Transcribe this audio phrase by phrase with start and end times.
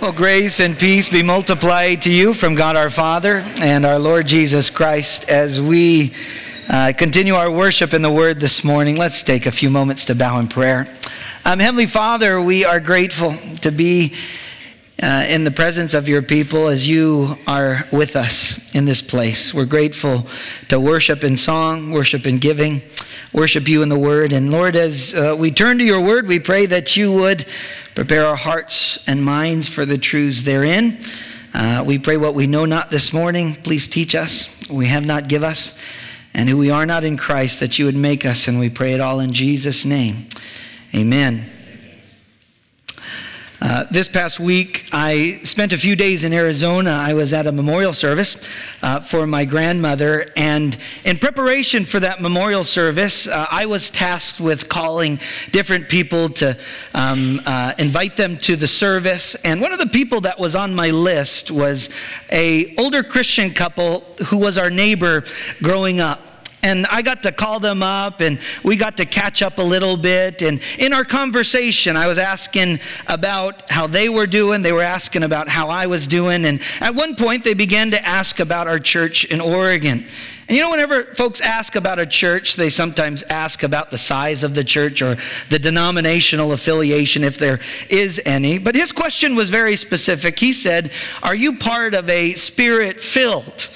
[0.00, 4.26] Well, grace and peace be multiplied to you from God our Father and our Lord
[4.26, 6.14] Jesus Christ as we
[6.70, 8.96] uh, continue our worship in the Word this morning.
[8.96, 10.88] Let's take a few moments to bow in prayer.
[11.44, 14.14] Um, Heavenly Father, we are grateful to be
[15.02, 19.54] uh, in the presence of your people as you are with us in this place.
[19.54, 20.26] We're grateful
[20.68, 22.82] to worship in song, worship in giving,
[23.32, 24.32] worship you in the Word.
[24.32, 27.46] And Lord, as uh, we turn to your Word, we pray that you would
[27.94, 30.98] Prepare our hearts and minds for the truths therein.
[31.52, 33.56] Uh, we pray what we know not this morning.
[33.56, 34.48] Please teach us.
[34.70, 35.78] We have not give us.
[36.32, 38.46] And who we are not in Christ, that you would make us.
[38.46, 40.28] And we pray it all in Jesus' name.
[40.94, 41.44] Amen.
[43.62, 46.92] Uh, this past week, I spent a few days in Arizona.
[46.92, 48.42] I was at a memorial service
[48.80, 54.40] uh, for my grandmother, and in preparation for that memorial service, uh, I was tasked
[54.40, 55.20] with calling
[55.52, 56.56] different people to
[56.94, 59.34] um, uh, invite them to the service.
[59.44, 61.90] And one of the people that was on my list was
[62.32, 65.22] a older Christian couple who was our neighbor
[65.62, 66.29] growing up.
[66.62, 69.96] And I got to call them up and we got to catch up a little
[69.96, 70.42] bit.
[70.42, 74.62] And in our conversation, I was asking about how they were doing.
[74.62, 76.44] They were asking about how I was doing.
[76.44, 80.04] And at one point, they began to ask about our church in Oregon.
[80.48, 84.42] And you know, whenever folks ask about a church, they sometimes ask about the size
[84.42, 85.16] of the church or
[85.48, 88.58] the denominational affiliation, if there is any.
[88.58, 90.40] But his question was very specific.
[90.40, 90.90] He said,
[91.22, 93.68] Are you part of a spirit filled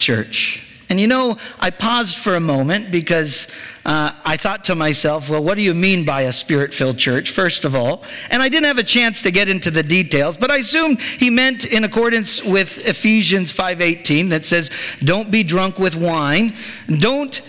[0.00, 0.65] church?
[0.88, 3.50] And you know, I paused for a moment because
[3.84, 7.30] uh, I thought to myself, well, what do you mean by a spirit filled church,
[7.30, 8.04] first of all?
[8.30, 11.28] And I didn't have a chance to get into the details, but I assumed he
[11.28, 14.70] meant in accordance with Ephesians 5.18 that says,
[15.02, 16.54] don't be drunk with wine.
[16.88, 17.42] Don't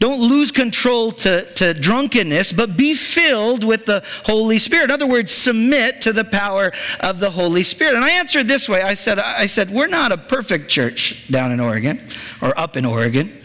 [0.00, 4.84] don't lose control to, to drunkenness, but be filled with the Holy Spirit.
[4.84, 7.94] In other words, submit to the power of the Holy Spirit.
[7.94, 11.52] And I answered this way I said, I said, We're not a perfect church down
[11.52, 12.00] in Oregon
[12.42, 13.40] or up in Oregon.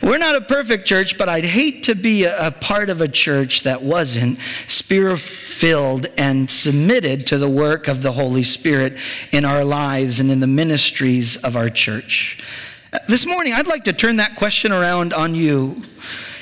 [0.00, 3.08] We're not a perfect church, but I'd hate to be a, a part of a
[3.08, 8.96] church that wasn't spirit filled and submitted to the work of the Holy Spirit
[9.32, 12.38] in our lives and in the ministries of our church.
[13.06, 15.82] This morning, I'd like to turn that question around on you.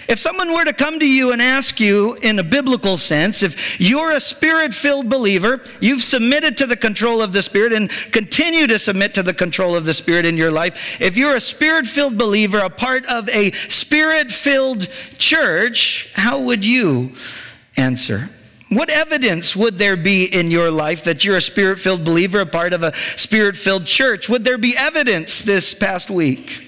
[0.08, 3.80] If someone were to come to you and ask you in a biblical sense, if
[3.80, 8.68] you're a spirit filled believer, you've submitted to the control of the Spirit and continue
[8.68, 11.86] to submit to the control of the Spirit in your life, if you're a spirit
[11.86, 17.12] filled believer, a part of a spirit filled church, how would you
[17.76, 18.30] answer?
[18.68, 22.46] What evidence would there be in your life that you're a spirit filled believer, a
[22.46, 24.28] part of a spirit filled church?
[24.28, 26.62] Would there be evidence this past week?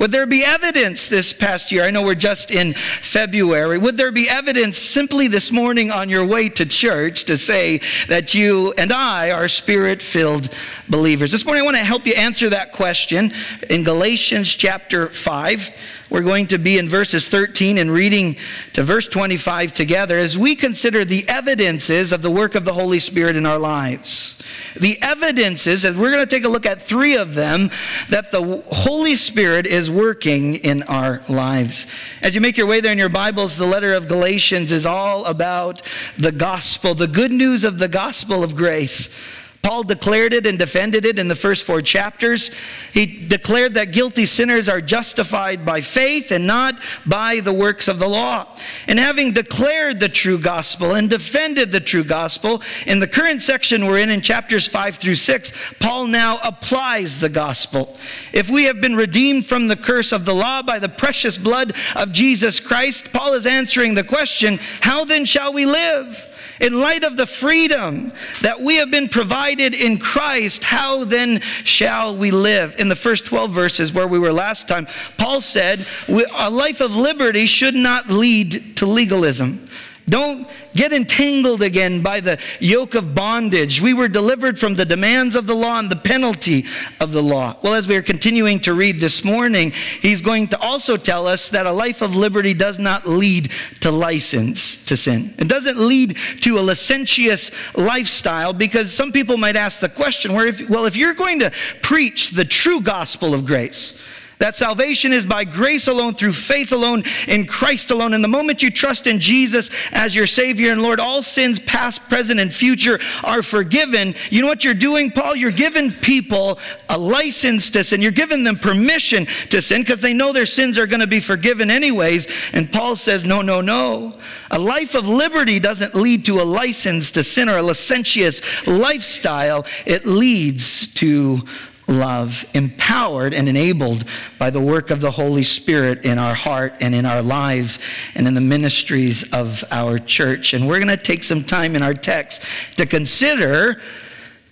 [0.00, 1.84] Would there be evidence this past year?
[1.84, 3.76] I know we're just in February.
[3.76, 8.32] Would there be evidence simply this morning on your way to church to say that
[8.32, 10.48] you and I are spirit filled
[10.88, 11.30] believers?
[11.30, 13.34] This morning I want to help you answer that question
[13.68, 15.70] in Galatians chapter 5.
[16.08, 18.36] We're going to be in verses 13 and reading
[18.72, 22.98] to verse 25 together as we consider the evidences of the work of the Holy
[22.98, 24.36] Spirit in our lives.
[24.76, 27.70] The evidences, and we're going to take a look at three of them,
[28.08, 31.86] that the Holy Spirit is working in our lives.
[32.22, 35.24] As you make your way there in your Bibles, the letter of Galatians is all
[35.26, 35.82] about
[36.16, 39.14] the gospel, the good news of the gospel of grace.
[39.62, 42.50] Paul declared it and defended it in the first four chapters.
[42.94, 47.98] He declared that guilty sinners are justified by faith and not by the works of
[47.98, 48.56] the law.
[48.86, 53.84] And having declared the true gospel and defended the true gospel, in the current section
[53.84, 57.98] we're in, in chapters 5 through 6, Paul now applies the gospel.
[58.32, 61.74] If we have been redeemed from the curse of the law by the precious blood
[61.94, 66.28] of Jesus Christ, Paul is answering the question how then shall we live?
[66.60, 68.12] In light of the freedom
[68.42, 72.78] that we have been provided in Christ, how then shall we live?
[72.78, 76.94] In the first 12 verses where we were last time, Paul said, a life of
[76.94, 79.66] liberty should not lead to legalism.
[80.08, 83.80] Don't get entangled again by the yoke of bondage.
[83.80, 86.66] We were delivered from the demands of the law and the penalty
[86.98, 87.56] of the law.
[87.62, 91.48] Well, as we are continuing to read this morning, he's going to also tell us
[91.50, 95.34] that a life of liberty does not lead to license to sin.
[95.38, 100.46] It doesn't lead to a licentious lifestyle because some people might ask the question, where
[100.46, 101.52] if, well, if you're going to
[101.82, 103.96] preach the true gospel of grace,
[104.40, 108.14] that salvation is by grace alone, through faith alone, in Christ alone.
[108.14, 112.08] And the moment you trust in Jesus as your Savior and Lord, all sins, past,
[112.08, 114.14] present, and future, are forgiven.
[114.30, 115.36] You know what you're doing, Paul?
[115.36, 116.58] You're giving people
[116.88, 118.00] a license to sin.
[118.00, 121.20] You're giving them permission to sin because they know their sins are going to be
[121.20, 122.26] forgiven anyways.
[122.52, 124.16] And Paul says, no, no, no.
[124.50, 129.66] A life of liberty doesn't lead to a license to sin or a licentious lifestyle,
[129.84, 131.42] it leads to
[131.90, 134.04] love, empowered and enabled
[134.38, 137.78] by the work of the Holy Spirit in our heart and in our lives
[138.14, 140.54] and in the ministries of our church.
[140.54, 142.44] And we're going to take some time in our text
[142.76, 143.80] to consider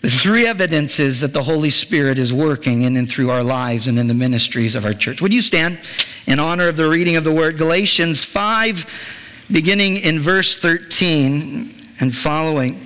[0.01, 3.99] the three evidences that the Holy Spirit is working in and through our lives and
[3.99, 5.21] in the ministries of our church.
[5.21, 5.81] Would you stand
[6.27, 7.59] in honor of the reading of the word?
[7.59, 12.81] Galatians 5, beginning in verse 13 and following.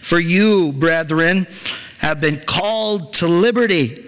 [0.00, 1.48] For you, brethren,
[2.04, 4.06] have been called to liberty.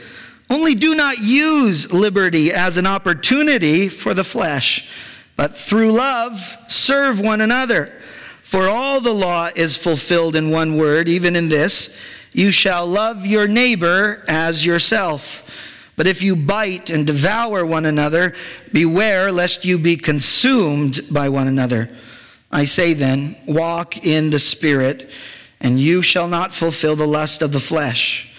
[0.50, 4.86] Only do not use liberty as an opportunity for the flesh,
[5.34, 7.90] but through love serve one another.
[8.42, 11.96] For all the law is fulfilled in one word, even in this
[12.34, 15.42] you shall love your neighbor as yourself.
[15.96, 18.34] But if you bite and devour one another,
[18.74, 21.88] beware lest you be consumed by one another.
[22.52, 25.10] I say then, walk in the Spirit
[25.60, 28.30] and you shall not fulfill the lust of the flesh.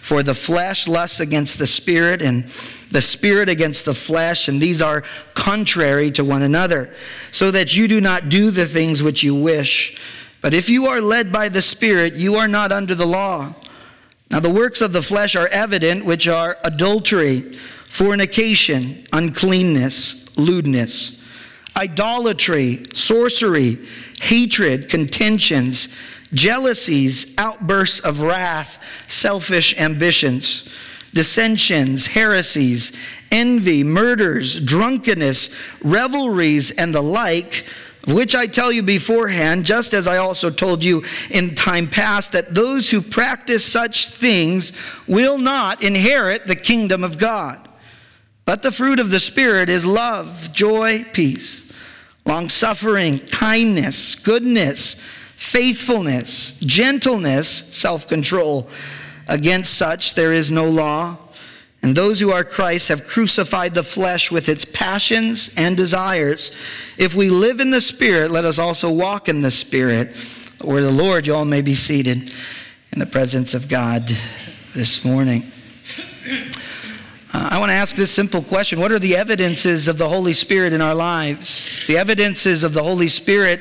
[0.00, 2.44] For the flesh lusts against the spirit, and
[2.90, 5.02] the spirit against the flesh, and these are
[5.34, 6.94] contrary to one another,
[7.32, 9.96] so that you do not do the things which you wish.
[10.46, 13.54] But if you are led by the Spirit, you are not under the law.
[14.30, 17.40] Now, the works of the flesh are evident, which are adultery,
[17.88, 21.20] fornication, uncleanness, lewdness,
[21.76, 23.78] idolatry, sorcery,
[24.20, 25.88] hatred, contentions
[26.32, 30.68] jealousies, outbursts of wrath, selfish ambitions,
[31.12, 32.92] dissensions, heresies,
[33.30, 37.66] envy, murders, drunkenness, revelries, and the like,
[38.06, 42.32] of which I tell you beforehand, just as I also told you in time past,
[42.32, 44.72] that those who practice such things
[45.08, 47.68] will not inherit the kingdom of God.
[48.44, 51.68] But the fruit of the Spirit is love, joy, peace,
[52.24, 54.96] long suffering, kindness, goodness
[55.46, 58.68] faithfulness, gentleness, self control.
[59.28, 61.18] Against such there is no law.
[61.82, 66.50] And those who are Christ have crucified the flesh with its passions and desires.
[66.98, 70.16] If we live in the Spirit, let us also walk in the Spirit.
[70.64, 72.32] Where the Lord, you all may be seated
[72.92, 74.10] in the presence of God
[74.74, 75.52] this morning.
[77.32, 80.32] Uh, I want to ask this simple question What are the evidences of the Holy
[80.32, 81.86] Spirit in our lives?
[81.86, 83.60] The evidences of the Holy Spirit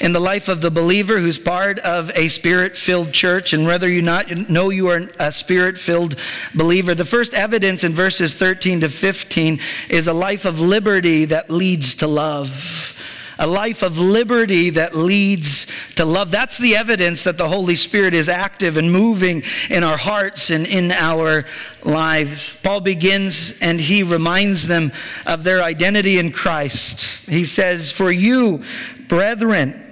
[0.00, 3.90] in the life of the believer who's part of a spirit filled church, and whether
[3.90, 6.16] you not know you are a spirit filled
[6.54, 6.94] believer.
[6.94, 11.94] The first evidence in verses 13 to 15 is a life of liberty that leads
[11.96, 12.94] to love
[13.38, 15.66] a life of liberty that leads
[15.96, 16.30] to love.
[16.30, 20.66] That's the evidence that the Holy Spirit is active and moving in our hearts and
[20.66, 21.44] in our
[21.82, 22.54] lives.
[22.62, 24.92] Paul begins and he reminds them
[25.26, 27.00] of their identity in Christ.
[27.28, 28.64] He says, For you,
[29.08, 29.83] brethren,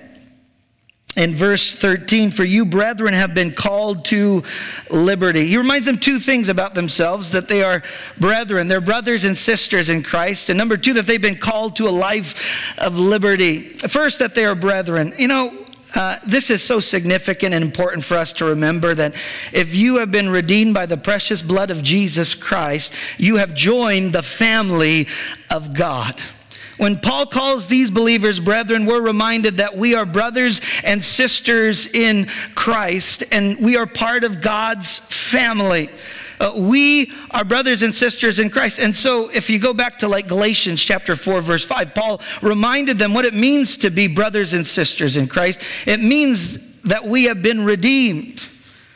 [1.16, 4.42] in verse 13, for you, brethren, have been called to
[4.90, 5.46] liberty.
[5.46, 7.82] He reminds them two things about themselves that they are
[8.18, 10.48] brethren, they're brothers and sisters in Christ.
[10.48, 13.74] And number two, that they've been called to a life of liberty.
[13.74, 15.12] First, that they are brethren.
[15.18, 19.14] You know, uh, this is so significant and important for us to remember that
[19.52, 24.14] if you have been redeemed by the precious blood of Jesus Christ, you have joined
[24.14, 25.08] the family
[25.50, 26.18] of God.
[26.82, 32.26] When Paul calls these believers brethren, we're reminded that we are brothers and sisters in
[32.56, 35.90] Christ and we are part of God's family.
[36.40, 38.80] Uh, we are brothers and sisters in Christ.
[38.80, 42.98] And so, if you go back to like Galatians chapter 4, verse 5, Paul reminded
[42.98, 45.62] them what it means to be brothers and sisters in Christ.
[45.86, 48.44] It means that we have been redeemed.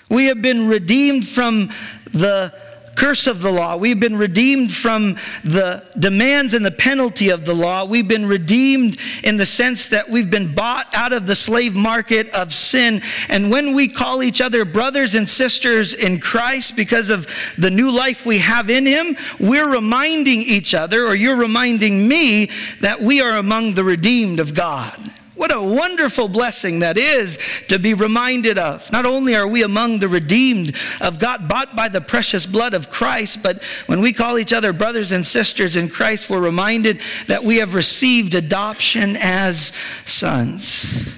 [0.08, 1.70] We have been redeemed from
[2.12, 2.52] the
[2.96, 3.76] curse of the law.
[3.76, 7.84] We've been redeemed from the demands and the penalty of the law.
[7.84, 12.28] We've been redeemed in the sense that we've been bought out of the slave market
[12.30, 13.02] of sin.
[13.28, 17.90] And when we call each other brothers and sisters in Christ because of the new
[17.90, 22.50] life we have in Him, we're reminding each other, or you're reminding me,
[22.80, 25.05] that we are among the redeemed of God.
[25.36, 27.38] What a wonderful blessing that is
[27.68, 28.90] to be reminded of.
[28.90, 32.90] Not only are we among the redeemed of God, bought by the precious blood of
[32.90, 37.44] Christ, but when we call each other brothers and sisters in Christ, we're reminded that
[37.44, 39.72] we have received adoption as
[40.06, 41.14] sons.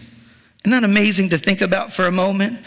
[0.64, 2.58] Isn't that amazing to think about for a moment?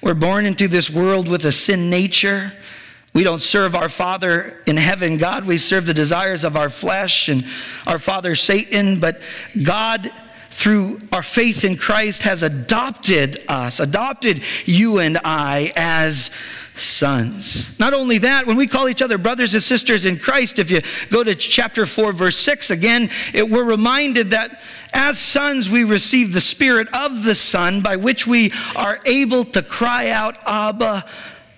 [0.00, 2.52] We're born into this world with a sin nature.
[3.14, 5.46] We don't serve our Father in heaven, God.
[5.46, 7.46] We serve the desires of our flesh and
[7.86, 9.00] our Father Satan.
[9.00, 9.22] But
[9.64, 10.12] God,
[10.56, 16.30] through our faith in Christ, has adopted us, adopted you and I as
[16.76, 17.78] sons.
[17.78, 20.80] Not only that, when we call each other brothers and sisters in Christ, if you
[21.10, 24.62] go to chapter 4, verse 6, again, it, we're reminded that
[24.94, 29.60] as sons we receive the Spirit of the Son by which we are able to
[29.60, 31.04] cry out, Abba,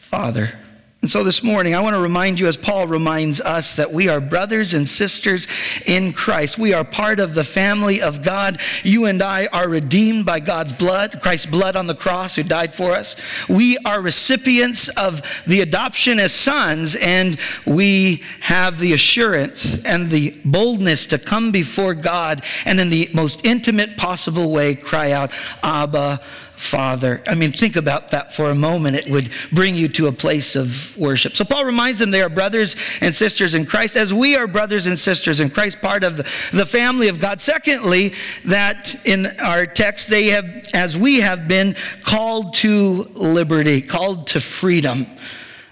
[0.01, 0.59] Father.
[1.01, 4.09] And so this morning, I want to remind you, as Paul reminds us, that we
[4.09, 5.47] are brothers and sisters
[5.87, 6.59] in Christ.
[6.59, 8.59] We are part of the family of God.
[8.83, 12.75] You and I are redeemed by God's blood, Christ's blood on the cross, who died
[12.75, 13.15] for us.
[13.49, 20.37] We are recipients of the adoption as sons, and we have the assurance and the
[20.45, 25.31] boldness to come before God and in the most intimate possible way cry out,
[25.63, 26.21] Abba,
[26.59, 27.23] Father.
[27.27, 28.97] I mean, think about that for a moment.
[28.97, 31.37] It would bring you to a place of worship.
[31.37, 34.87] So Paul reminds them they are brothers and sisters in Christ, as we are brothers
[34.89, 37.41] and sisters in Christ, part of the, family of God.
[37.41, 38.13] Secondly,
[38.45, 44.41] that in our text, they have, as we have been, called to liberty, called to
[44.41, 45.07] freedom.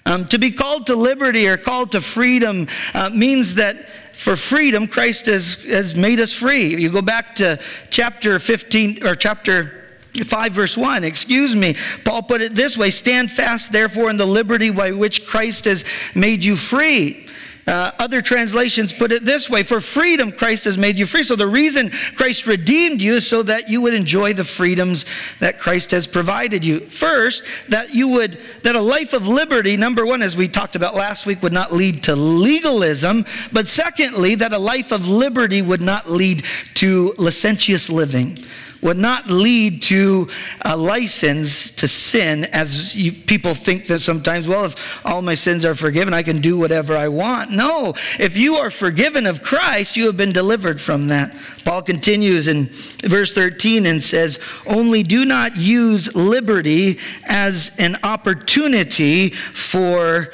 [0.07, 4.87] Um, to be called to liberty or called to freedom uh, means that for freedom,
[4.87, 6.76] Christ has, has made us free.
[6.76, 9.86] You go back to chapter 15 or chapter
[10.25, 11.76] 5 verse 1, excuse me.
[12.04, 15.85] Paul put it this way Stand fast, therefore, in the liberty by which Christ has
[16.14, 17.26] made you free.
[17.66, 21.25] Uh, other translations put it this way For freedom, Christ has made you free.
[21.25, 25.04] So the reason Christ redeemed you is so that you would enjoy the freedoms
[25.40, 26.80] that Christ has provided you.
[26.80, 30.94] First, that you would, that a life of liberty, number one, as we talked about
[30.94, 33.25] last week, would not lead to legalism.
[33.52, 36.44] But secondly, that a life of liberty would not lead
[36.75, 38.38] to licentious living
[38.87, 40.28] would not lead to
[40.62, 45.64] a license to sin, as you, people think that sometimes, well, if all my sins
[45.64, 47.50] are forgiven, I can do whatever I want.
[47.50, 51.35] No, if you are forgiven of Christ, you have been delivered from that.
[51.64, 52.66] Paul continues in
[53.05, 54.38] verse 13 and says,
[54.69, 60.33] Only do not use liberty as an opportunity for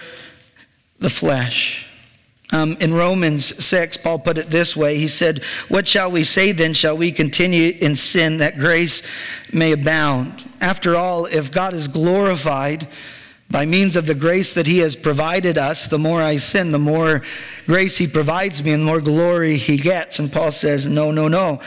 [0.99, 1.87] the flesh.
[2.52, 6.52] Um, in Romans 6, Paul put it this way He said, What shall we say
[6.52, 6.75] then?
[6.75, 9.02] Shall we continue in sin that grace
[9.52, 10.44] may abound?
[10.61, 12.87] After all, if God is glorified
[13.50, 16.78] by means of the grace that He has provided us, the more I sin, the
[16.78, 17.23] more
[17.66, 20.18] grace He provides me and the more glory He gets.
[20.18, 21.61] And Paul says, No, no, no.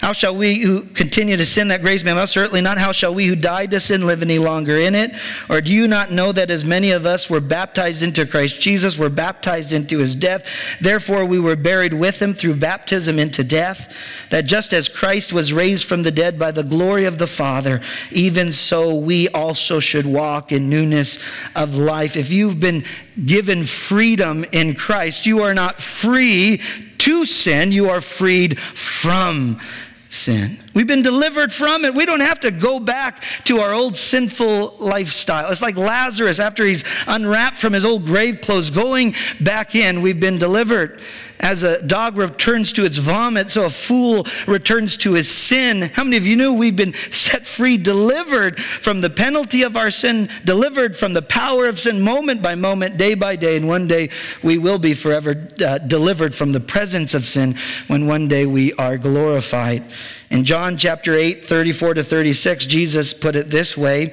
[0.00, 2.26] How shall we who continue to sin that grace may well?
[2.26, 2.78] Certainly not.
[2.78, 5.12] How shall we who died to sin live any longer in it?
[5.50, 8.96] Or do you not know that as many of us were baptized into Christ Jesus,
[8.96, 10.46] were baptized into his death?
[10.80, 13.94] Therefore we were buried with him through baptism into death,
[14.30, 17.82] that just as Christ was raised from the dead by the glory of the Father,
[18.10, 21.18] even so we also should walk in newness
[21.54, 22.16] of life.
[22.16, 22.84] If you've been
[23.26, 26.62] given freedom in Christ, you are not free
[26.98, 29.60] to sin, you are freed from
[30.10, 30.58] sin.
[30.72, 31.94] We've been delivered from it.
[31.94, 35.50] We don't have to go back to our old sinful lifestyle.
[35.50, 40.00] It's like Lazarus after he's unwrapped from his old grave clothes, going back in.
[40.00, 41.00] We've been delivered.
[41.40, 45.90] As a dog returns to its vomit, so a fool returns to his sin.
[45.94, 49.90] How many of you knew we've been set free, delivered from the penalty of our
[49.90, 53.88] sin, delivered from the power of sin, moment by moment, day by day, and one
[53.88, 54.10] day
[54.42, 57.56] we will be forever uh, delivered from the presence of sin
[57.88, 59.82] when one day we are glorified.
[60.30, 64.12] In John chapter 8, 34 to 36, Jesus put it this way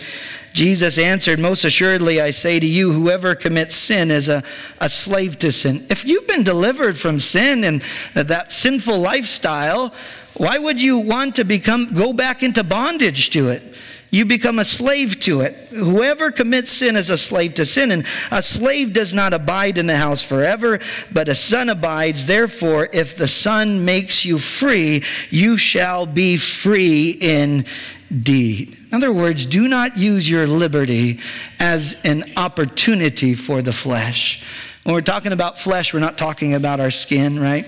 [0.51, 4.41] Jesus answered, Most assuredly, I say to you, whoever commits sin is a,
[4.79, 5.86] a slave to sin.
[5.91, 7.83] If you've been delivered from sin and
[8.15, 9.93] that sinful lifestyle,
[10.33, 13.75] why would you want to become go back into bondage to it?
[14.09, 15.53] You become a slave to it.
[15.69, 19.87] Whoever commits sin is a slave to sin, and a slave does not abide in
[19.87, 20.79] the house forever,
[21.11, 22.25] but a son abides.
[22.25, 28.77] Therefore, if the son makes you free, you shall be free indeed.
[28.89, 31.19] In other words, do not use your liberty
[31.59, 34.41] as an opportunity for the flesh.
[34.83, 37.65] When we're talking about flesh, we're not talking about our skin, right?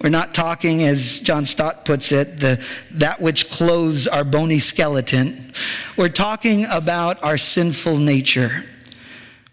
[0.00, 5.52] We're not talking, as John Stott puts it, the, that which clothes our bony skeleton.
[5.96, 8.64] We're talking about our sinful nature.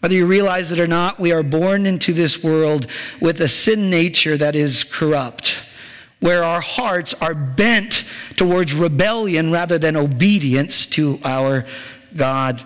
[0.02, 2.86] Whether you realize it or not, we are born into this world
[3.20, 5.66] with a sin nature that is corrupt
[6.20, 8.04] where our hearts are bent
[8.36, 11.66] towards rebellion rather than obedience to our
[12.16, 12.64] God.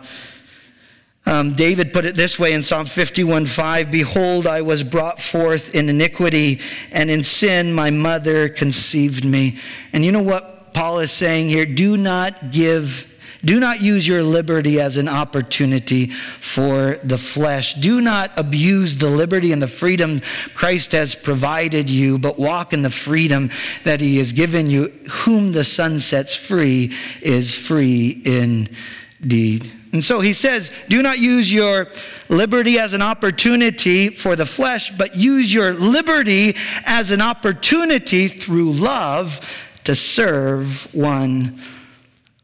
[1.29, 5.75] Um, David put it this way in Psalm 51 5 Behold, I was brought forth
[5.75, 6.59] in iniquity,
[6.91, 9.59] and in sin my mother conceived me.
[9.93, 11.67] And you know what Paul is saying here?
[11.67, 13.05] Do not give
[13.45, 17.75] Do not use your liberty as an opportunity for the flesh.
[17.75, 20.21] Do not abuse the liberty and the freedom
[20.55, 23.51] Christ has provided you, but walk in the freedom
[23.83, 24.87] that he has given you.
[25.11, 29.78] Whom the Son sets free is free indeed.
[29.91, 31.87] And so he says, do not use your
[32.27, 36.55] liberty as an opportunity for the flesh, but use your liberty
[36.85, 39.39] as an opportunity through love
[39.85, 41.59] to serve one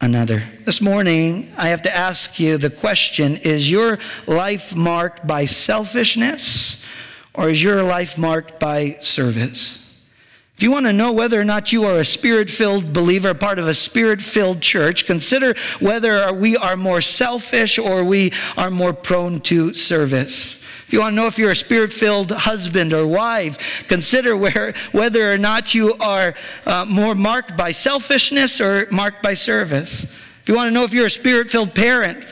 [0.00, 0.42] another.
[0.64, 6.82] This morning, I have to ask you the question Is your life marked by selfishness
[7.34, 9.78] or is your life marked by service?
[10.56, 13.58] If you want to know whether or not you are a spirit filled believer, part
[13.58, 18.94] of a spirit filled church, consider whether we are more selfish or we are more
[18.94, 20.54] prone to service.
[20.86, 24.72] If you want to know if you're a spirit filled husband or wife, consider where,
[24.92, 26.34] whether or not you are
[26.64, 30.04] uh, more marked by selfishness or marked by service.
[30.04, 32.24] If you want to know if you're a spirit filled parent,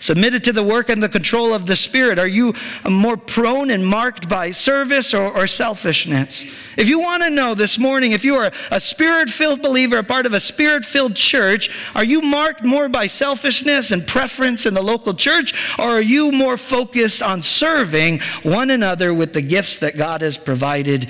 [0.00, 2.18] submitted to the work and the control of the Spirit?
[2.18, 2.54] Are you
[2.88, 6.44] more prone and marked by service or, or selfishness?
[6.76, 10.04] If you want to know this morning, if you are a spirit filled believer, a
[10.04, 14.74] part of a spirit filled church, are you marked more by selfishness and preference in
[14.74, 19.78] the local church, or are you more focused on serving one another with the gifts
[19.78, 21.08] that God has provided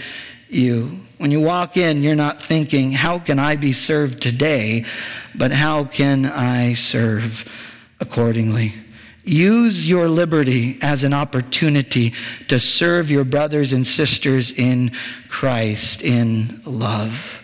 [0.48, 1.00] you?
[1.18, 4.84] When you walk in, you're not thinking, how can I be served today?
[5.34, 7.48] But how can I serve
[8.04, 8.74] accordingly?
[9.24, 12.12] Use your liberty as an opportunity
[12.48, 14.92] to serve your brothers and sisters in
[15.28, 17.42] Christ in love.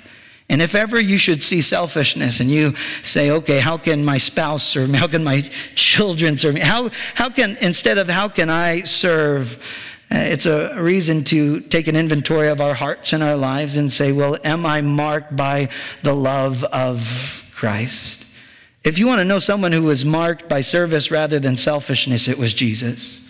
[0.51, 4.63] And if ever you should see selfishness and you say, okay, how can my spouse
[4.63, 4.99] serve me?
[4.99, 5.41] How can my
[5.75, 6.61] children serve me?
[6.61, 9.65] How, how can, instead of how can I serve,
[10.13, 13.91] uh, it's a reason to take an inventory of our hearts and our lives and
[13.91, 15.71] say, well, am I marked by
[16.03, 18.20] the love of Christ?
[18.83, 22.39] If you want to know someone who was marked by service rather than selfishness, it
[22.39, 23.21] was Jesus.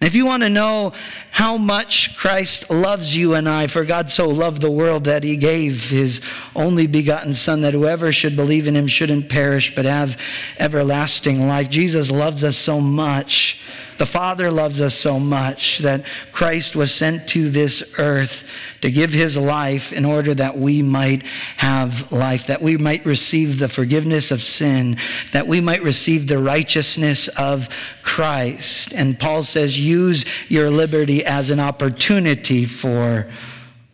[0.00, 0.92] If you want to know
[1.32, 5.36] how much Christ loves you and I, for God so loved the world that he
[5.36, 6.20] gave his
[6.54, 10.20] only begotten Son, that whoever should believe in him shouldn't perish but have
[10.58, 11.68] everlasting life.
[11.68, 13.60] Jesus loves us so much
[13.98, 18.48] the Father loves us so much that Christ was sent to this earth
[18.80, 21.24] to give his life in order that we might
[21.56, 24.96] have life, that we might receive the forgiveness of sin,
[25.32, 27.68] that we might receive the righteousness of
[28.02, 28.92] Christ.
[28.94, 33.28] And Paul says, use your liberty as an opportunity for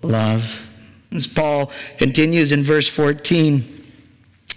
[0.03, 0.69] love.
[1.13, 3.75] As Paul continues in verse 14,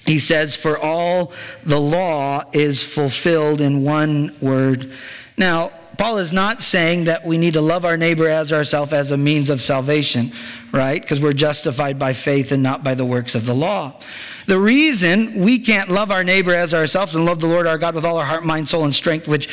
[0.08, 1.34] he says, For all
[1.64, 4.92] the law is fulfilled in one word
[5.38, 9.12] now, Paul is not saying that we need to love our neighbor as ourselves as
[9.12, 10.32] a means of salvation,
[10.72, 11.02] right?
[11.02, 14.00] Because we're justified by faith and not by the works of the law.
[14.48, 17.94] The reason we can't love our neighbor as ourselves and love the Lord our God
[17.94, 19.50] with all our heart, mind, soul, and strength, which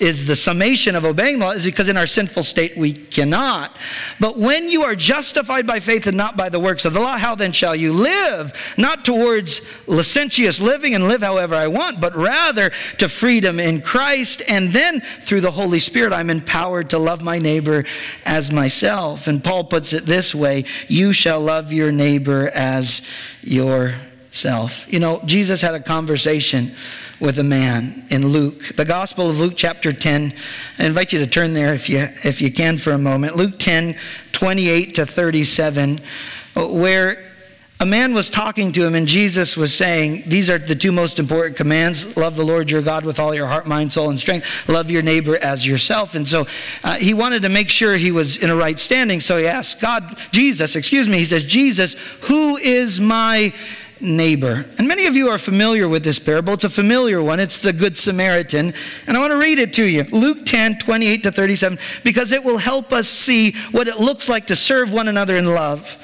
[0.00, 3.76] is the summation of obeying the law, is because in our sinful state we cannot.
[4.18, 7.16] But when you are justified by faith and not by the works of the law,
[7.16, 8.52] how then shall you live?
[8.76, 14.42] Not towards licentious living and live however I want, but rather to freedom in Christ.
[14.48, 17.84] And then through the Holy Spirit, I'm empowered to love my neighbor
[18.24, 19.28] as myself.
[19.28, 23.00] And Paul puts it this way You shall love your neighbor as
[23.42, 23.94] your
[24.34, 24.92] self.
[24.92, 26.74] You know, Jesus had a conversation
[27.20, 30.34] with a man in Luke, the Gospel of Luke, chapter 10.
[30.78, 33.36] I invite you to turn there if you, if you can for a moment.
[33.36, 33.96] Luke 10,
[34.32, 36.00] 28 to 37,
[36.56, 37.34] where
[37.80, 41.18] a man was talking to him, and Jesus was saying, These are the two most
[41.18, 44.68] important commands love the Lord your God with all your heart, mind, soul, and strength.
[44.68, 46.14] Love your neighbor as yourself.
[46.14, 46.46] And so
[46.84, 49.20] uh, he wanted to make sure he was in a right standing.
[49.20, 53.52] So he asked God, Jesus, excuse me, he says, Jesus, who is my
[54.00, 54.64] neighbor.
[54.78, 56.54] And many of you are familiar with this parable.
[56.54, 57.40] It's a familiar one.
[57.40, 58.74] It's the Good Samaritan.
[59.06, 62.42] And I want to read it to you Luke 10, 28 to 37, because it
[62.42, 65.96] will help us see what it looks like to serve one another in love.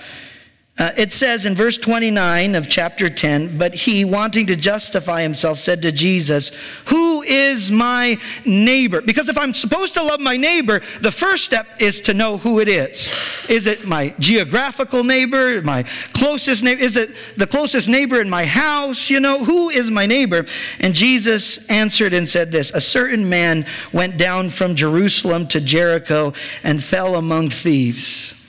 [0.81, 5.59] Uh, it says in verse 29 of chapter 10, but he, wanting to justify himself,
[5.59, 6.53] said to Jesus,
[6.87, 8.17] Who is my
[8.47, 9.03] neighbor?
[9.03, 12.61] Because if I'm supposed to love my neighbor, the first step is to know who
[12.61, 13.13] it is.
[13.47, 15.83] Is it my geographical neighbor, my
[16.15, 16.81] closest neighbor?
[16.81, 19.11] Is it the closest neighbor in my house?
[19.11, 20.47] You know, who is my neighbor?
[20.79, 26.33] And Jesus answered and said this A certain man went down from Jerusalem to Jericho
[26.63, 28.40] and fell among thieves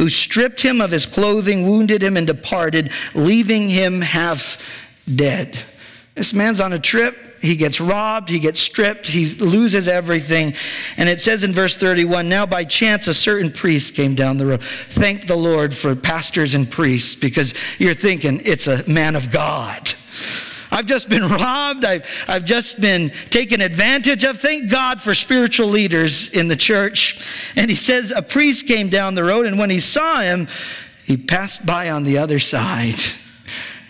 [0.00, 4.56] who stripped him of his clothing, wounded him, and departed, leaving him half
[5.14, 5.58] dead.
[6.14, 7.38] This man's on a trip.
[7.42, 10.54] He gets robbed, he gets stripped, he loses everything.
[10.96, 14.46] And it says in verse 31 Now by chance a certain priest came down the
[14.46, 14.62] road.
[14.88, 19.92] Thank the Lord for pastors and priests because you're thinking it's a man of God.
[20.80, 21.84] I've just been robbed.
[21.84, 24.40] I've, I've just been taken advantage of.
[24.40, 27.22] Thank God for spiritual leaders in the church.
[27.54, 30.48] And he says, A priest came down the road, and when he saw him,
[31.04, 32.98] he passed by on the other side.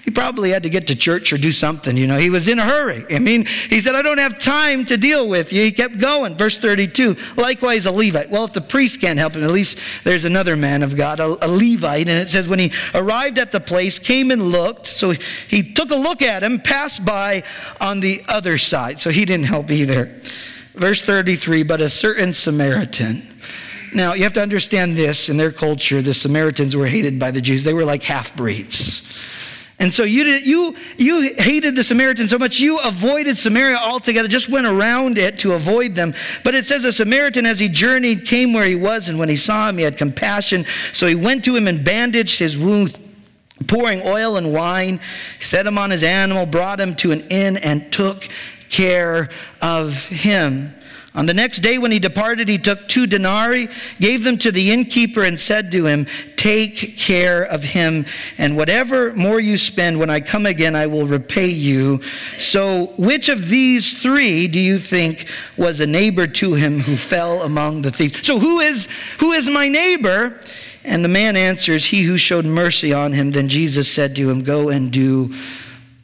[0.04, 2.18] He probably had to get to church or do something, you know.
[2.18, 3.04] He was in a hurry.
[3.10, 5.62] I mean, he said, I don't have time to deal with you.
[5.62, 6.36] He kept going.
[6.36, 8.30] Verse 32 likewise, a Levite.
[8.30, 11.26] Well, if the priest can't help him, at least there's another man of God, a,
[11.44, 12.08] a Levite.
[12.08, 14.86] And it says, when he arrived at the place, came and looked.
[14.86, 17.42] So he took a look at him, passed by
[17.80, 19.00] on the other side.
[19.00, 20.20] So he didn't help either.
[20.74, 23.26] Verse 33 But a certain Samaritan,
[23.92, 27.40] now, you have to understand this in their culture, the Samaritans were hated by the
[27.40, 27.64] Jews.
[27.64, 29.09] They were like half breeds.
[29.80, 34.28] And so you, did, you, you hated the Samaritans so much, you avoided Samaria altogether,
[34.28, 36.12] just went around it to avoid them.
[36.44, 39.36] But it says a Samaritan, as he journeyed, came where he was, and when he
[39.36, 40.66] saw him, he had compassion.
[40.92, 43.00] So he went to him and bandaged his wound,
[43.68, 45.00] pouring oil and wine,
[45.40, 48.28] set him on his animal, brought him to an inn, and took
[48.68, 49.30] care
[49.62, 50.74] of him.
[51.12, 53.68] On the next day, when he departed, he took two denarii,
[53.98, 58.06] gave them to the innkeeper, and said to him, Take care of him,
[58.38, 62.00] and whatever more you spend, when I come again, I will repay you.
[62.38, 67.42] So, which of these three do you think was a neighbor to him who fell
[67.42, 68.24] among the thieves?
[68.24, 70.40] So, who is, who is my neighbor?
[70.84, 73.32] And the man answers, He who showed mercy on him.
[73.32, 75.34] Then Jesus said to him, Go and do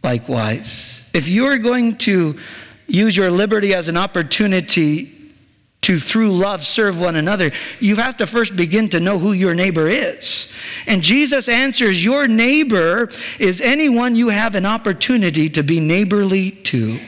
[0.03, 1.03] likewise.
[1.15, 2.39] If you're going to
[2.87, 5.13] use your liberty as an opportunity
[5.83, 9.55] to, through love, serve one another, you have to first begin to know who your
[9.55, 10.51] neighbor is.
[10.87, 16.99] And Jesus answers, Your neighbor is anyone you have an opportunity to be neighborly to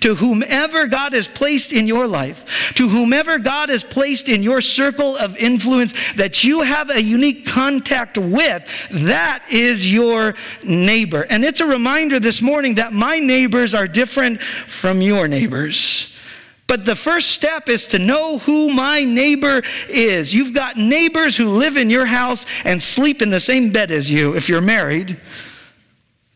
[0.00, 4.60] to whomever God has placed in your life, to whomever God has placed in your
[4.60, 11.26] circle of influence that you have a unique contact with, that is your neighbor.
[11.28, 16.14] And it's a reminder this morning that my neighbors are different from your neighbors.
[16.66, 20.32] But the first step is to know who my neighbor is.
[20.32, 24.10] You've got neighbors who live in your house and sleep in the same bed as
[24.10, 25.20] you if you're married.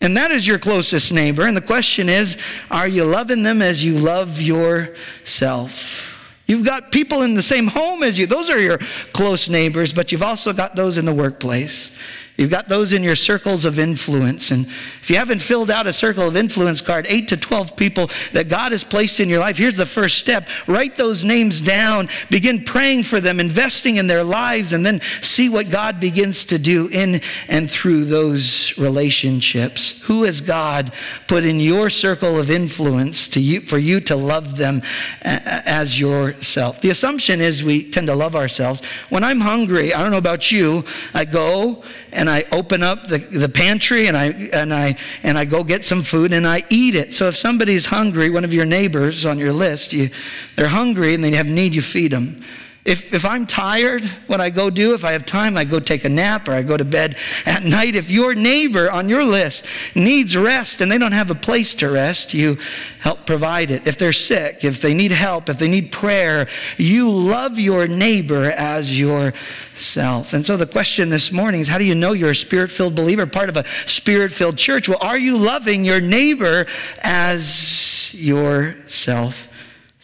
[0.01, 1.47] And that is your closest neighbor.
[1.47, 2.39] And the question is
[2.71, 6.05] are you loving them as you love yourself?
[6.47, 8.27] You've got people in the same home as you.
[8.27, 8.79] Those are your
[9.13, 11.95] close neighbors, but you've also got those in the workplace.
[12.39, 14.53] You've got those in your circles of influence.
[14.53, 18.11] And if you haven't filled out a circle of influence card, 8 to 12 people
[18.33, 20.49] that God has placed in your life, here's the first step.
[20.69, 25.49] Write those names down, begin praying for them, investing in their lives, and then see
[25.49, 30.01] what God begins to do in and through those relationships.
[30.03, 30.93] Who has God
[31.27, 34.83] put in your circle of influence to you, for you to love them
[35.23, 36.81] as yourself?
[36.83, 38.81] The assumption is we tend to love ourselves.
[39.09, 43.19] When I'm hungry, I don't know about you, I go and I open up the,
[43.19, 46.95] the pantry and I, and, I, and I go get some food and I eat
[46.95, 47.15] it.
[47.15, 50.11] So if somebody's hungry, one of your neighbors on your list, you,
[50.57, 52.43] they're hungry and they have need, you feed them.
[52.89, 56.07] If, if I'm tired, what I go do, if I have time, I go take
[56.07, 57.95] a nap or I go to bed at night.
[57.95, 61.91] If your neighbor on your list needs rest and they don't have a place to
[61.91, 62.57] rest, you
[63.01, 63.87] help provide it.
[63.87, 66.49] If they're sick, if they need help, if they need prayer,
[66.79, 70.33] you love your neighbor as yourself.
[70.33, 72.95] And so the question this morning is how do you know you're a spirit filled
[72.95, 74.89] believer, part of a spirit filled church?
[74.89, 76.67] Well, are you loving your neighbor
[77.03, 79.48] as yourself?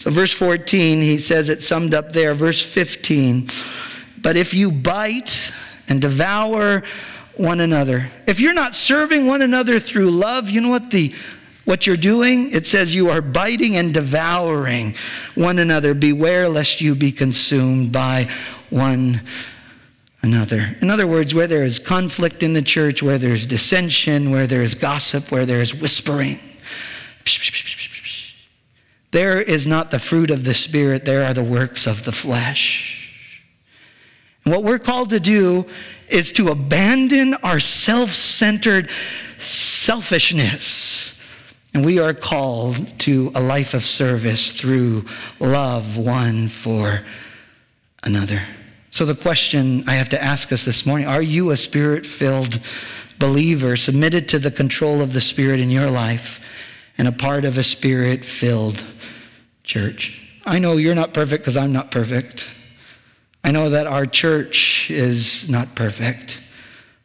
[0.04, 2.34] So, verse 14, he says it summed up there.
[2.34, 3.48] Verse 15,
[4.20, 5.50] but if you bite
[5.88, 6.82] and devour
[7.36, 11.14] one another, if you're not serving one another through love, you know what the
[11.64, 12.52] what you're doing?
[12.52, 14.94] It says you are biting and devouring
[15.36, 15.94] one another.
[15.94, 18.28] Beware lest you be consumed by
[18.68, 19.22] one
[20.20, 20.76] another.
[20.82, 24.60] In other words, where there is conflict in the church, where there's dissension, where there
[24.60, 26.38] is gossip, where there is whispering,
[29.14, 33.12] there is not the fruit of the Spirit, there are the works of the flesh.
[34.44, 35.66] And what we're called to do
[36.08, 38.90] is to abandon our self centered
[39.38, 41.16] selfishness.
[41.72, 45.06] And we are called to a life of service through
[45.38, 47.04] love one for
[48.02, 48.42] another.
[48.90, 52.58] So, the question I have to ask us this morning are you a spirit filled
[53.20, 56.40] believer submitted to the control of the Spirit in your life
[56.98, 58.84] and a part of a spirit filled
[59.64, 60.20] church.
[60.46, 62.46] I know you're not perfect because I'm not perfect.
[63.42, 66.40] I know that our church is not perfect.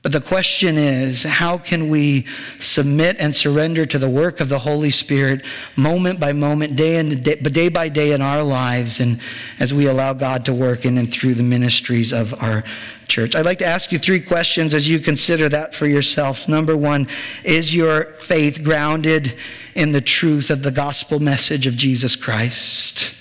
[0.01, 2.25] But the question is, how can we
[2.61, 5.43] submit and surrender to the work of the Holy Spirit
[5.75, 9.19] moment by moment, day, and day, day by day in our lives, and
[9.59, 12.63] as we allow God to work in and through the ministries of our
[13.09, 13.35] church?
[13.35, 16.47] I'd like to ask you three questions as you consider that for yourselves.
[16.47, 17.09] Number one,
[17.43, 19.35] is your faith grounded
[19.75, 23.18] in the truth of the gospel message of Jesus Christ?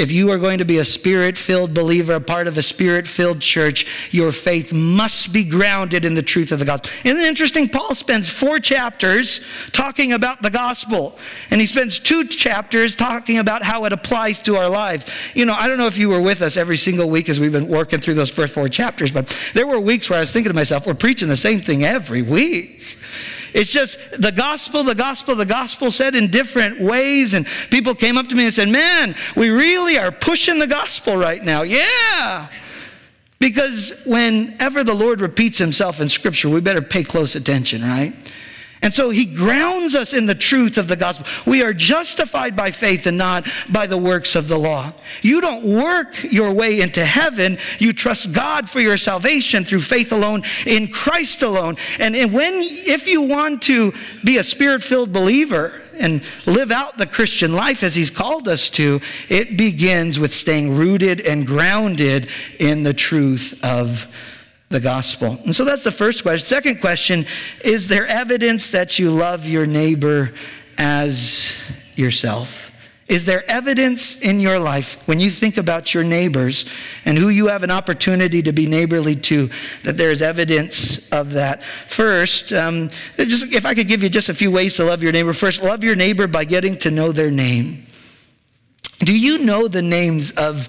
[0.00, 3.06] If you are going to be a spirit filled believer, a part of a spirit
[3.06, 6.90] filled church, your faith must be grounded in the truth of the gospel.
[7.04, 7.68] Isn't it interesting?
[7.68, 11.18] Paul spends four chapters talking about the gospel,
[11.50, 15.04] and he spends two chapters talking about how it applies to our lives.
[15.34, 17.52] You know, I don't know if you were with us every single week as we've
[17.52, 20.48] been working through those first four chapters, but there were weeks where I was thinking
[20.48, 22.96] to myself, we're preaching the same thing every week.
[23.52, 27.34] It's just the gospel, the gospel, the gospel said in different ways.
[27.34, 31.16] And people came up to me and said, Man, we really are pushing the gospel
[31.16, 31.62] right now.
[31.62, 32.48] Yeah.
[33.38, 38.14] Because whenever the Lord repeats himself in Scripture, we better pay close attention, right?
[38.82, 41.26] And so he grounds us in the truth of the gospel.
[41.44, 44.92] We are justified by faith and not by the works of the law.
[45.20, 47.58] You don't work your way into heaven.
[47.78, 51.76] You trust God for your salvation through faith alone in Christ alone.
[51.98, 53.92] And when, if you want to
[54.24, 58.70] be a spirit filled believer, and live out the Christian life as He's called us
[58.70, 64.08] to, it begins with staying rooted and grounded in the truth of
[64.70, 65.36] the gospel.
[65.44, 66.46] And so that's the first question.
[66.46, 67.26] Second question
[67.64, 70.32] is there evidence that you love your neighbor
[70.78, 71.60] as
[71.96, 72.68] yourself?
[73.08, 76.66] Is there evidence in your life when you think about your neighbors
[77.04, 79.50] and who you have an opportunity to be neighborly to
[79.82, 81.64] that there's evidence of that?
[81.64, 85.10] First, um, just if I could give you just a few ways to love your
[85.10, 85.32] neighbor.
[85.32, 87.86] First, love your neighbor by getting to know their name.
[89.00, 90.68] Do you know the names of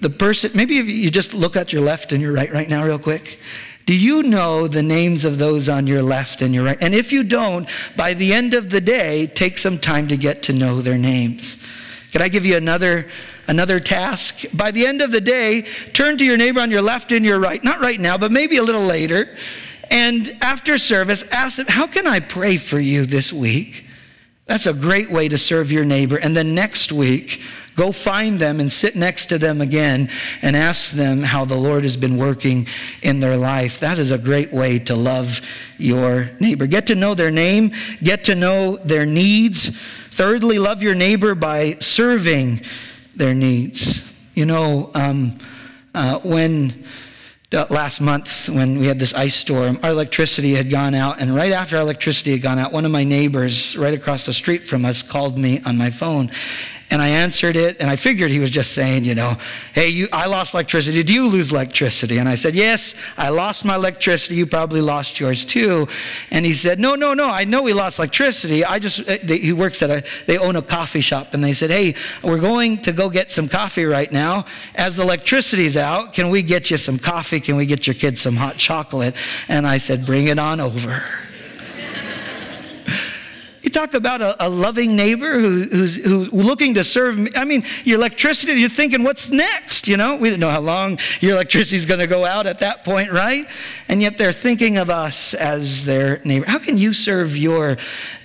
[0.00, 2.84] the person, maybe if you just look at your left and your right right now,
[2.84, 3.38] real quick.
[3.86, 6.78] Do you know the names of those on your left and your right?
[6.80, 10.42] And if you don't, by the end of the day, take some time to get
[10.44, 11.64] to know their names.
[12.10, 13.08] Can I give you another,
[13.46, 14.44] another task?
[14.52, 17.38] By the end of the day, turn to your neighbor on your left and your
[17.38, 19.36] right, not right now, but maybe a little later.
[19.90, 23.84] And after service, ask them, How can I pray for you this week?
[24.46, 26.16] That's a great way to serve your neighbor.
[26.16, 27.42] And then next week,
[27.76, 30.10] Go find them and sit next to them again
[30.40, 32.66] and ask them how the Lord has been working
[33.02, 33.80] in their life.
[33.80, 35.42] That is a great way to love
[35.76, 36.66] your neighbor.
[36.66, 39.78] Get to know their name, get to know their needs.
[40.10, 42.62] Thirdly, love your neighbor by serving
[43.14, 44.02] their needs.
[44.34, 45.38] You know, um,
[45.94, 46.84] uh, when
[47.52, 51.20] uh, last month when we had this ice storm, our electricity had gone out.
[51.20, 54.32] And right after our electricity had gone out, one of my neighbors right across the
[54.32, 56.30] street from us called me on my phone.
[56.88, 59.36] And I answered it, and I figured he was just saying, you know,
[59.74, 61.02] hey, you, I lost electricity.
[61.02, 62.18] Did you lose electricity?
[62.18, 64.36] And I said, yes, I lost my electricity.
[64.36, 65.88] You probably lost yours too.
[66.30, 67.28] And he said, no, no, no.
[67.28, 68.64] I know we lost electricity.
[68.64, 71.54] I just, uh, they, he works at a, they own a coffee shop, and they
[71.54, 74.44] said, hey, we're going to go get some coffee right now.
[74.76, 77.40] As the electricity's out, can we get you some coffee?
[77.40, 79.16] Can we get your kids some hot chocolate?
[79.48, 81.02] And I said, bring it on over.
[83.76, 87.30] Talk about a, a loving neighbor who, who's, who's looking to serve me.
[87.36, 89.86] I mean, your electricity, you're thinking, what's next?
[89.86, 92.60] You know, we didn't know how long your electricity is going to go out at
[92.60, 93.46] that point, right?
[93.88, 96.46] And yet they're thinking of us as their neighbor.
[96.46, 97.76] How can you serve your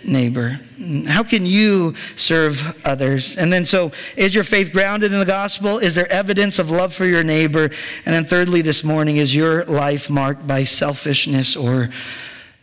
[0.05, 0.61] neighbor?
[1.07, 3.35] How can you serve others?
[3.35, 5.79] And then, so is your faith grounded in the gospel?
[5.79, 7.65] Is there evidence of love for your neighbor?
[8.05, 11.89] And then, thirdly, this morning, is your life marked by selfishness or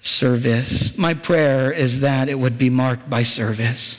[0.02, 0.96] service.
[0.96, 3.98] My prayer is that it would be marked by service.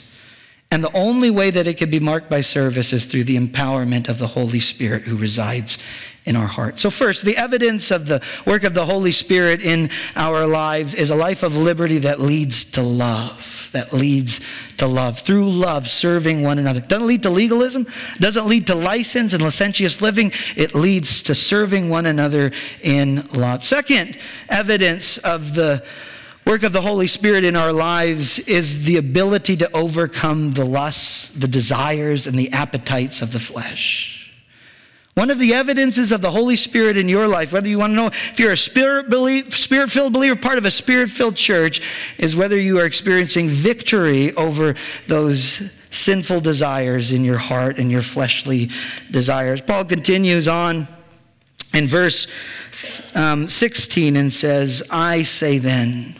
[0.72, 4.08] And the only way that it could be marked by service is through the empowerment
[4.08, 5.78] of the Holy Spirit who resides
[6.24, 6.82] in our hearts.
[6.82, 11.10] So, first, the evidence of the work of the Holy Spirit in our lives is
[11.10, 14.40] a life of liberty that leads to love that leads
[14.76, 15.20] to love.
[15.20, 16.80] Through love, serving one another.
[16.80, 17.86] Doesn't lead to legalism,
[18.18, 20.32] doesn't lead to license and licentious living.
[20.56, 22.52] It leads to serving one another
[22.82, 23.64] in love.
[23.64, 25.84] Second evidence of the
[26.46, 31.30] work of the Holy Spirit in our lives is the ability to overcome the lusts,
[31.30, 34.19] the desires, and the appetites of the flesh.
[35.14, 37.96] One of the evidences of the Holy Spirit in your life, whether you want to
[37.96, 39.10] know if you're a spirit
[39.90, 41.82] filled believer, part of a spirit filled church,
[42.16, 44.76] is whether you are experiencing victory over
[45.08, 48.70] those sinful desires in your heart and your fleshly
[49.10, 49.60] desires.
[49.60, 50.86] Paul continues on
[51.74, 52.26] in verse
[53.14, 56.16] um, 16 and says, I say then.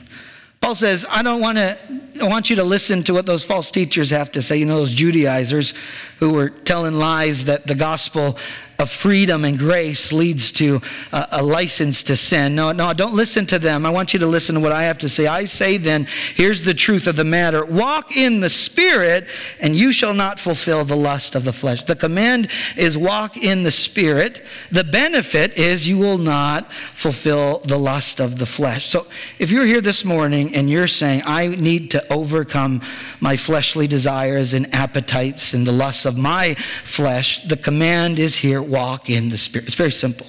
[0.60, 1.78] Paul says, I don't want to
[2.20, 4.58] want you to listen to what those false teachers have to say.
[4.58, 5.72] You know, those Judaizers
[6.18, 8.36] who were telling lies that the gospel
[8.80, 10.80] of freedom and grace leads to
[11.12, 12.54] a, a, license to sin.
[12.54, 13.84] No, no, don't listen to them.
[13.84, 15.26] I want you to listen to what I have to say.
[15.26, 19.26] I say then, here's the truth of the matter walk in the Spirit,
[19.60, 21.82] and you shall not fulfill the lust of the flesh.
[21.82, 24.42] The command is walk in the Spirit.
[24.70, 28.88] The benefit is you will not fulfill the lust of the flesh.
[28.88, 29.06] So
[29.38, 32.80] if you're here this morning and you're saying, I need to overcome
[33.20, 38.62] my fleshly desires and appetites and the lusts of my flesh, the command is here
[38.70, 39.66] walk in the Spirit.
[39.66, 40.26] It's very simple.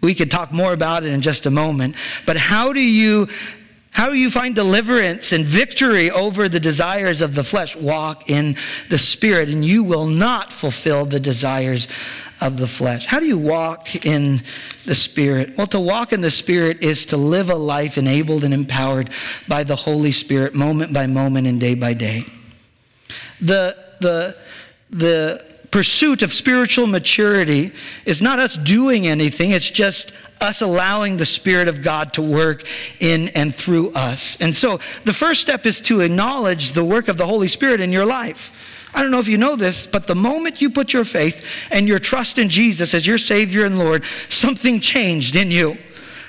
[0.00, 1.96] We could talk more about it in just a moment.
[2.26, 3.28] But how do you
[3.94, 7.76] how do you find deliverance and victory over the desires of the flesh?
[7.76, 8.56] Walk in
[8.90, 11.86] the Spirit, and you will not fulfill the desires
[12.40, 13.06] of the flesh.
[13.06, 14.42] How do you walk in
[14.84, 15.56] the Spirit?
[15.56, 19.10] Well, to walk in the Spirit is to live a life enabled and empowered
[19.46, 22.24] by the Holy Spirit, moment by moment and day by day.
[23.40, 24.36] The, the,
[24.90, 27.72] the pursuit of spiritual maturity
[28.06, 32.64] is not us doing anything, it's just us allowing the Spirit of God to work
[33.00, 34.40] in and through us.
[34.40, 37.90] And so the first step is to acknowledge the work of the Holy Spirit in
[37.90, 38.52] your life.
[38.94, 41.88] I don't know if you know this, but the moment you put your faith and
[41.88, 45.76] your trust in Jesus as your Savior and Lord, something changed in you.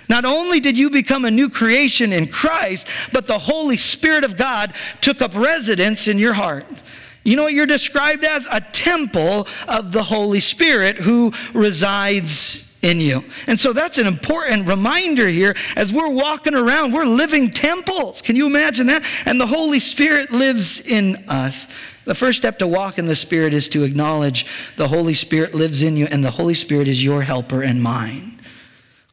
[0.09, 4.37] Not only did you become a new creation in Christ, but the Holy Spirit of
[4.37, 6.65] God took up residence in your heart.
[7.25, 8.47] You know what you're described as?
[8.51, 13.25] A temple of the Holy Spirit who resides in you.
[13.47, 18.21] And so that's an important reminder here as we're walking around, we're living temples.
[18.21, 19.03] Can you imagine that?
[19.25, 21.67] And the Holy Spirit lives in us.
[22.05, 24.45] The first step to walk in the Spirit is to acknowledge
[24.77, 28.39] the Holy Spirit lives in you and the Holy Spirit is your helper and mine.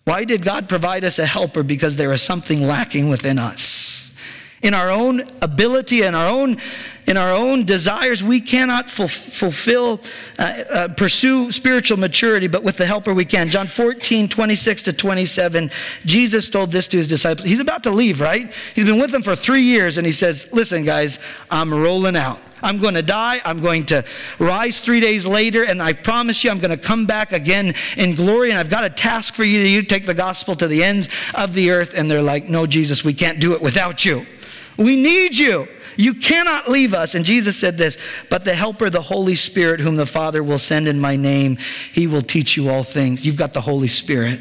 [0.04, 1.62] Why did God provide us a helper?
[1.62, 4.12] Because there is something lacking within us
[4.62, 6.56] in our own ability and our own
[7.06, 10.00] in our own desires we cannot fulfill
[10.38, 14.92] uh, uh, pursue spiritual maturity but with the helper we can john 14 26 to
[14.92, 15.70] 27
[16.04, 19.22] jesus told this to his disciples he's about to leave right he's been with them
[19.22, 21.18] for three years and he says listen guys
[21.50, 23.40] i'm rolling out I'm going to die.
[23.44, 24.04] I'm going to
[24.38, 28.14] rise three days later, and I promise you, I'm going to come back again in
[28.14, 28.50] glory.
[28.50, 31.54] And I've got a task for you to take the gospel to the ends of
[31.54, 31.98] the earth.
[31.98, 34.24] And they're like, No, Jesus, we can't do it without you.
[34.76, 35.66] We need you.
[35.96, 37.14] You cannot leave us.
[37.14, 37.98] And Jesus said this,
[38.30, 41.58] but the helper, the Holy Spirit, whom the Father will send in my name,
[41.92, 43.24] he will teach you all things.
[43.24, 44.40] You've got the Holy Spirit.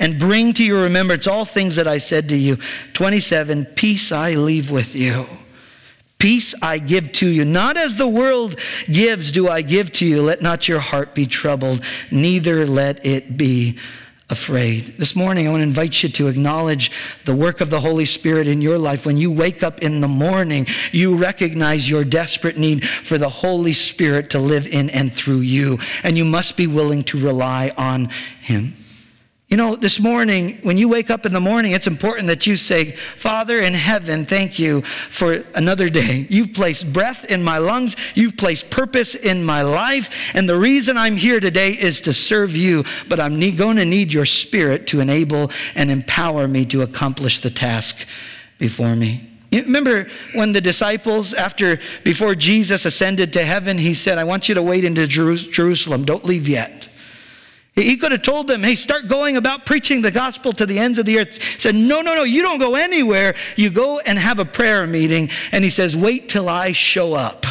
[0.00, 2.58] And bring to your remembrance all things that I said to you.
[2.94, 5.26] 27, peace I leave with you.
[6.18, 7.44] Peace I give to you.
[7.44, 10.22] Not as the world gives do I give to you.
[10.22, 13.78] Let not your heart be troubled, neither let it be
[14.30, 14.98] afraid.
[14.98, 16.90] This morning, I want to invite you to acknowledge
[17.24, 19.06] the work of the Holy Spirit in your life.
[19.06, 23.72] When you wake up in the morning, you recognize your desperate need for the Holy
[23.72, 28.10] Spirit to live in and through you, and you must be willing to rely on
[28.40, 28.76] Him.
[29.48, 32.54] You know, this morning, when you wake up in the morning, it's important that you
[32.54, 36.26] say, Father in heaven, thank you for another day.
[36.28, 37.96] You've placed breath in my lungs.
[38.14, 40.10] You've placed purpose in my life.
[40.34, 44.12] And the reason I'm here today is to serve you, but I'm going to need
[44.12, 48.06] your spirit to enable and empower me to accomplish the task
[48.58, 49.30] before me.
[49.50, 54.50] You remember when the disciples, after, before Jesus ascended to heaven, he said, I want
[54.50, 56.04] you to wait into Jerusalem.
[56.04, 56.87] Don't leave yet.
[57.82, 60.98] He could have told them, hey, start going about preaching the gospel to the ends
[60.98, 61.42] of the earth.
[61.42, 63.34] He said, no, no, no, you don't go anywhere.
[63.56, 65.30] You go and have a prayer meeting.
[65.52, 67.46] And he says, wait till I show up.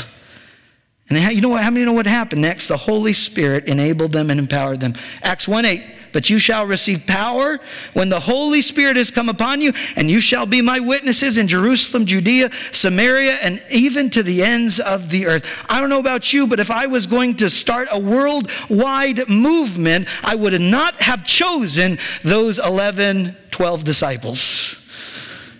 [1.10, 1.64] And you know what?
[1.64, 2.68] How many know what happened next?
[2.68, 4.94] The Holy Spirit enabled them and empowered them.
[5.22, 5.84] Acts 1 8.
[6.18, 7.60] But you shall receive power
[7.94, 11.48] when the Holy Spirit has come upon you, and you shall be my witnesses in
[11.48, 15.46] Jerusalem, Judea, Samaria, and even to the ends of the earth.
[15.70, 20.08] I don't know about you, but if I was going to start a worldwide movement,
[20.24, 24.77] I would not have chosen those 11, 12 disciples.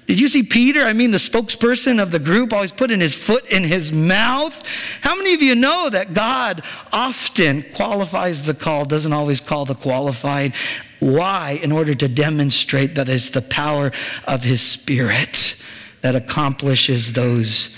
[0.08, 0.84] Did you see Peter?
[0.84, 4.66] I mean, the spokesperson of the group always putting his foot in his mouth.
[5.02, 9.76] How many of you know that God often qualifies the call, doesn't always call the
[9.76, 10.54] qualified?
[11.02, 11.60] Why?
[11.62, 13.92] In order to demonstrate that it's the power
[14.26, 15.62] of his spirit
[16.02, 17.76] that accomplishes those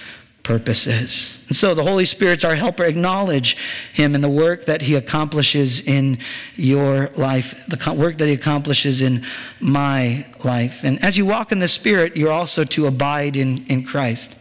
[0.50, 1.40] purposes.
[1.48, 2.84] And so the Holy Spirit's our helper.
[2.84, 3.56] Acknowledge
[3.94, 6.18] him and the work that he accomplishes in
[6.56, 9.24] your life, the work that he accomplishes in
[9.60, 10.84] my life.
[10.84, 14.34] And as you walk in the Spirit, you're also to abide in, in Christ.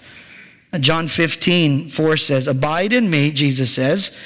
[0.80, 4.16] John 15, 4 says, Abide in me, Jesus says,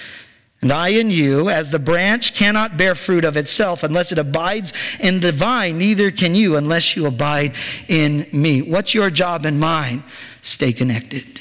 [0.61, 4.73] and I in you, as the branch cannot bear fruit of itself unless it abides
[5.01, 7.57] in the vine, neither can you unless you abide
[7.89, 8.63] in me.
[8.63, 10.05] What's your job and mine?
[10.43, 11.41] Stay connected.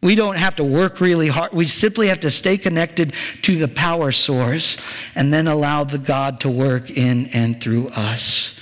[0.00, 1.52] We don't have to work really hard.
[1.52, 4.76] We simply have to stay connected to the power source
[5.14, 8.58] and then allow the God to work in and through us.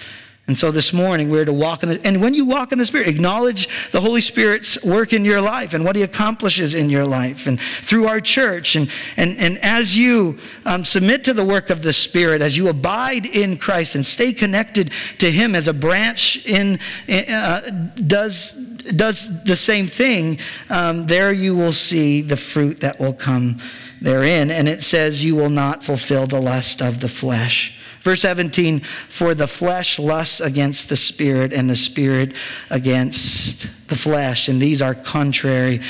[0.48, 2.86] And so this morning we're to walk in the, and when you walk in the
[2.86, 7.04] Spirit, acknowledge the Holy Spirit's work in your life and what He accomplishes in your
[7.04, 8.76] life and through our church.
[8.76, 12.68] And, and, and as you um, submit to the work of the Spirit, as you
[12.68, 16.78] abide in Christ and stay connected to Him as a branch in,
[17.08, 17.62] uh,
[18.06, 20.38] does, does the same thing,
[20.70, 23.60] um, there you will see the fruit that will come
[24.00, 24.52] therein.
[24.52, 27.76] And it says, You will not fulfill the lust of the flesh.
[28.06, 32.36] Verse 17, for the flesh lusts against the spirit, and the spirit
[32.70, 35.80] against the flesh, and these are contrary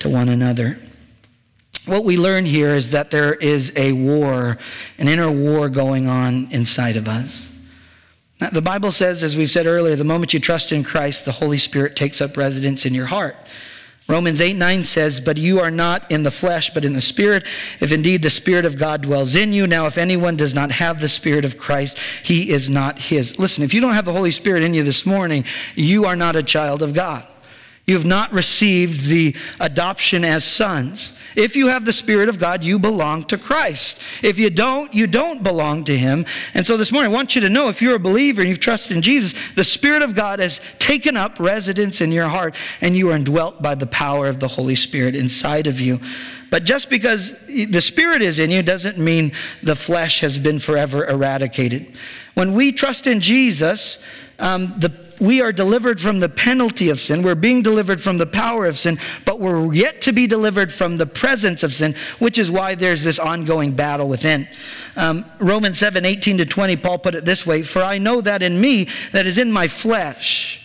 [0.00, 0.78] to one another.
[1.86, 4.58] What we learn here is that there is a war,
[4.98, 7.50] an inner war going on inside of us.
[8.38, 11.32] Now, the Bible says, as we've said earlier, the moment you trust in Christ, the
[11.32, 13.34] Holy Spirit takes up residence in your heart.
[14.08, 17.44] Romans 8 9 says, But you are not in the flesh, but in the Spirit,
[17.80, 19.66] if indeed the Spirit of God dwells in you.
[19.66, 23.38] Now, if anyone does not have the Spirit of Christ, he is not his.
[23.38, 25.44] Listen, if you don't have the Holy Spirit in you this morning,
[25.74, 27.26] you are not a child of God.
[27.86, 31.12] You have not received the adoption as sons.
[31.36, 34.02] If you have the Spirit of God, you belong to Christ.
[34.24, 36.24] If you don't, you don't belong to Him.
[36.52, 38.58] And so this morning, I want you to know if you're a believer and you've
[38.58, 42.96] trusted in Jesus, the Spirit of God has taken up residence in your heart and
[42.96, 46.00] you are indwelt by the power of the Holy Spirit inside of you.
[46.50, 49.30] But just because the Spirit is in you doesn't mean
[49.62, 51.94] the flesh has been forever eradicated.
[52.34, 54.02] When we trust in Jesus,
[54.40, 57.22] um, the we are delivered from the penalty of sin.
[57.22, 60.96] We're being delivered from the power of sin, but we're yet to be delivered from
[60.96, 64.48] the presence of sin, which is why there's this ongoing battle within.
[64.96, 68.42] Um, Romans 7 18 to 20, Paul put it this way For I know that
[68.42, 70.60] in me, that is in my flesh,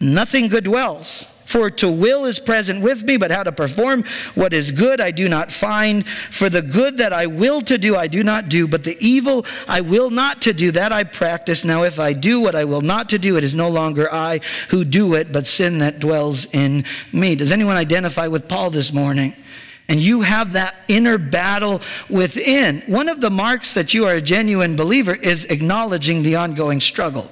[0.00, 1.26] nothing good dwells.
[1.48, 5.10] For to will is present with me, but how to perform what is good I
[5.10, 6.06] do not find.
[6.06, 9.46] For the good that I will to do I do not do, but the evil
[9.66, 11.64] I will not to do that I practice.
[11.64, 14.40] Now if I do what I will not to do, it is no longer I
[14.68, 16.84] who do it, but sin that dwells in
[17.14, 17.34] me.
[17.34, 19.34] Does anyone identify with Paul this morning?
[19.90, 21.80] and you have that inner battle
[22.10, 22.82] within.
[22.82, 27.30] One of the marks that you are a genuine believer is acknowledging the ongoing struggle.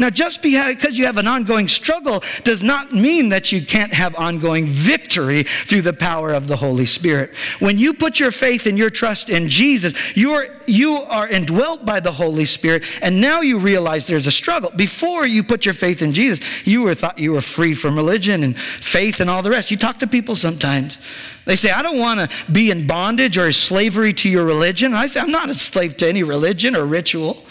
[0.00, 4.14] Now, just because you have an ongoing struggle does not mean that you can't have
[4.14, 7.34] ongoing victory through the power of the Holy Spirit.
[7.58, 11.84] When you put your faith and your trust in Jesus, you are, you are indwelt
[11.84, 14.70] by the Holy Spirit, and now you realize there's a struggle.
[14.70, 18.44] Before you put your faith in Jesus, you were thought you were free from religion
[18.44, 19.72] and faith and all the rest.
[19.72, 20.98] You talk to people sometimes.
[21.44, 24.94] They say, I don't want to be in bondage or slavery to your religion.
[24.94, 27.44] I say, I'm not a slave to any religion or ritual.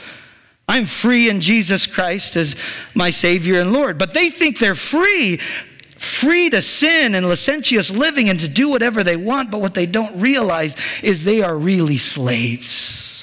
[0.68, 2.56] I'm free in Jesus Christ as
[2.94, 3.98] my Savior and Lord.
[3.98, 5.38] But they think they're free,
[5.96, 9.50] free to sin and licentious living and to do whatever they want.
[9.50, 13.17] But what they don't realize is they are really slaves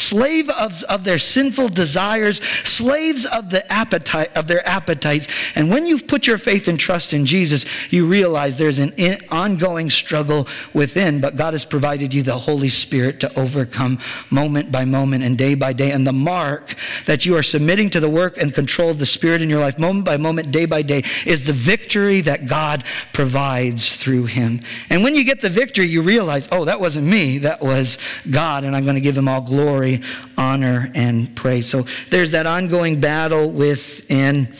[0.00, 5.28] slave of, of their sinful desires, slaves of the appetite of their appetites.
[5.54, 9.20] And when you've put your faith and trust in Jesus, you realize there's an in,
[9.30, 13.98] ongoing struggle within, but God has provided you the Holy Spirit to overcome
[14.30, 15.92] moment by moment and day by day.
[15.92, 16.74] And the mark
[17.06, 19.78] that you are submitting to the work and control of the Spirit in your life,
[19.78, 24.60] moment by moment, day by day, is the victory that God provides through Him.
[24.88, 27.98] And when you get the victory, you realize, oh, that wasn't me, that was
[28.30, 31.68] God, and I'm going to give Him all glory glory, honor, and praise.
[31.68, 34.54] So there's that ongoing battle within.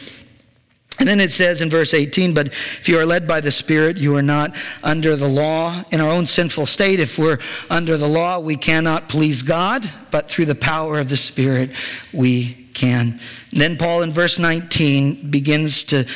[0.98, 3.96] And then it says in verse 18, but if you are led by the Spirit,
[3.96, 5.82] you are not under the law.
[5.90, 7.38] In our own sinful state, if we're
[7.70, 11.70] under the law, we cannot please God, but through the power of the Spirit,
[12.12, 13.18] we can.
[13.50, 16.06] And then Paul in verse 19 begins to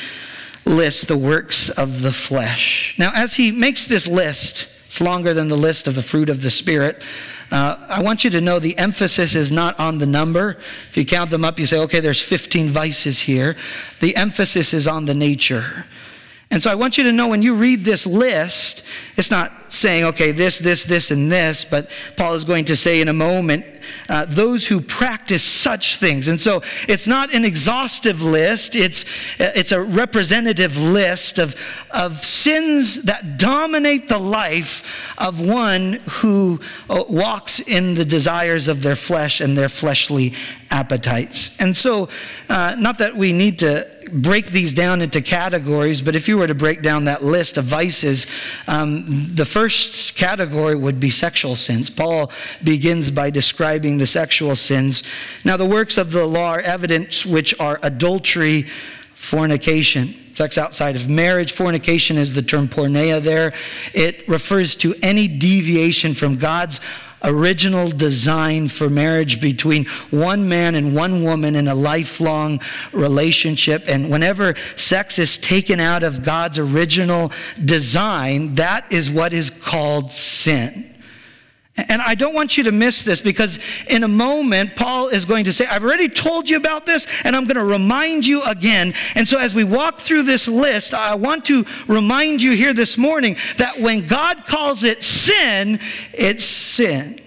[0.66, 2.94] list the works of the flesh.
[2.98, 6.42] Now, as he makes this list, it's longer than the list of the fruit of
[6.42, 7.02] the Spirit.
[7.54, 10.56] Uh, I want you to know the emphasis is not on the number.
[10.88, 13.56] If you count them up, you say, okay, there's 15 vices here.
[14.00, 15.86] The emphasis is on the nature.
[16.54, 18.84] And so I want you to know when you read this list,
[19.16, 23.00] it's not saying, okay, this, this, this, and this, but Paul is going to say
[23.00, 23.66] in a moment,
[24.08, 26.28] uh, those who practice such things.
[26.28, 29.04] And so it's not an exhaustive list, it's,
[29.40, 31.56] it's a representative list of,
[31.90, 38.82] of sins that dominate the life of one who uh, walks in the desires of
[38.84, 40.34] their flesh and their fleshly
[40.70, 41.50] appetites.
[41.58, 42.08] And so,
[42.48, 46.46] uh, not that we need to break these down into categories, but if you were
[46.46, 48.26] to break down that list of vices,
[48.66, 51.90] um, the first category would be sexual sins.
[51.90, 52.30] Paul
[52.62, 55.02] begins by describing the sexual sins.
[55.44, 58.62] Now, the works of the law are evidence, which are adultery,
[59.14, 61.52] fornication, sex outside of marriage.
[61.52, 63.54] Fornication is the term porneia there.
[63.92, 66.80] It refers to any deviation from God's
[67.24, 72.60] original design for marriage between one man and one woman in a lifelong
[72.92, 73.84] relationship.
[73.88, 77.32] And whenever sex is taken out of God's original
[77.64, 80.93] design, that is what is called sin.
[81.76, 83.58] And I don't want you to miss this because
[83.88, 87.34] in a moment, Paul is going to say, I've already told you about this, and
[87.34, 88.94] I'm going to remind you again.
[89.16, 92.96] And so, as we walk through this list, I want to remind you here this
[92.96, 95.80] morning that when God calls it sin,
[96.12, 97.20] it's sin.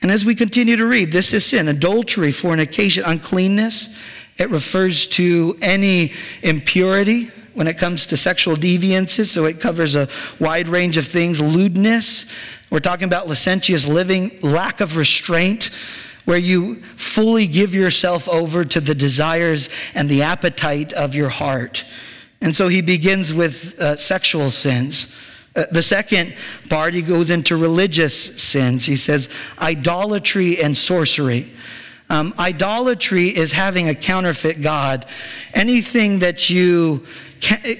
[0.00, 3.96] And as we continue to read, this is sin adultery, fornication, uncleanness.
[4.38, 10.08] It refers to any impurity when it comes to sexual deviances, so it covers a
[10.38, 11.40] wide range of things.
[11.40, 12.26] Lewdness,
[12.70, 15.70] we're talking about licentious living, lack of restraint,
[16.24, 21.84] where you fully give yourself over to the desires and the appetite of your heart.
[22.40, 25.16] And so he begins with uh, sexual sins.
[25.54, 26.34] Uh, the second
[26.70, 28.86] part, he goes into religious sins.
[28.86, 29.28] He says
[29.58, 31.52] idolatry and sorcery.
[32.08, 35.06] Um, idolatry is having a counterfeit God.
[35.54, 37.06] Anything that you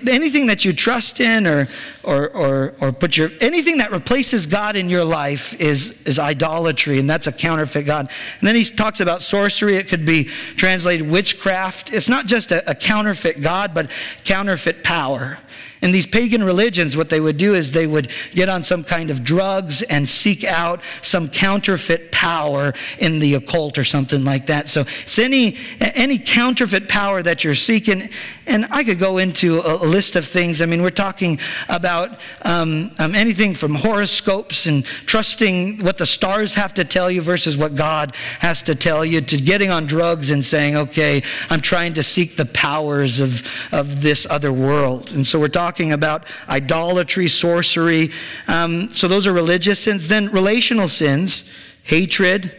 [0.09, 1.69] anything that you trust in or,
[2.03, 6.99] or, or, or put your, anything that replaces God in your life is, is idolatry,
[6.99, 8.11] and that's a counterfeit God.
[8.41, 9.77] And then he talks about sorcery.
[9.77, 11.93] It could be translated witchcraft.
[11.93, 13.91] It's not just a, a counterfeit God, but
[14.25, 15.39] counterfeit power.
[15.83, 19.11] In these pagan religions, what they would do is they would get on some kind
[19.11, 24.68] of drugs and seek out some counterfeit power in the occult or something like that.
[24.68, 28.11] So it's any, any counterfeit power that you're seeking.
[28.47, 30.62] And I could go into a, list of things.
[30.62, 36.55] I mean, we're talking about um, um, anything from horoscopes and trusting what the stars
[36.55, 40.30] have to tell you versus what God has to tell you to getting on drugs
[40.30, 45.11] and saying, okay, I'm trying to seek the powers of, of this other world.
[45.11, 48.11] And so we're talking talking about idolatry, sorcery.
[48.47, 50.07] Um, so those are religious sins.
[50.07, 51.51] Then relational sins,
[51.83, 52.55] hatred,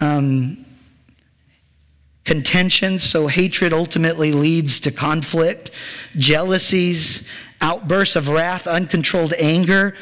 [0.00, 0.66] um,
[2.26, 3.02] contentions.
[3.02, 5.70] So hatred ultimately leads to conflict,
[6.14, 7.26] jealousies,
[7.62, 9.94] outbursts of wrath, uncontrolled anger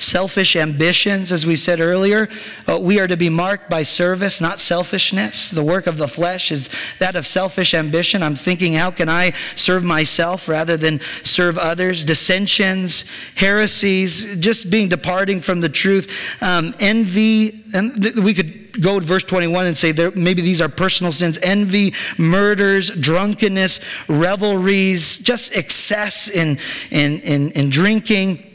[0.00, 2.28] selfish ambitions, as we said earlier.
[2.66, 5.50] Uh, we are to be marked by service, not selfishness.
[5.50, 8.22] The work of the flesh is that of selfish ambition.
[8.22, 12.04] I'm thinking, how can I serve myself rather than serve others?
[12.04, 13.04] Dissensions,
[13.36, 19.04] heresies, just being departing from the truth, um, envy, and th- we could go to
[19.04, 25.54] verse 21 and say there, maybe these are personal sins envy, murders, drunkenness, revelries, just
[25.56, 26.58] excess in,
[26.90, 28.49] in, in, in drinking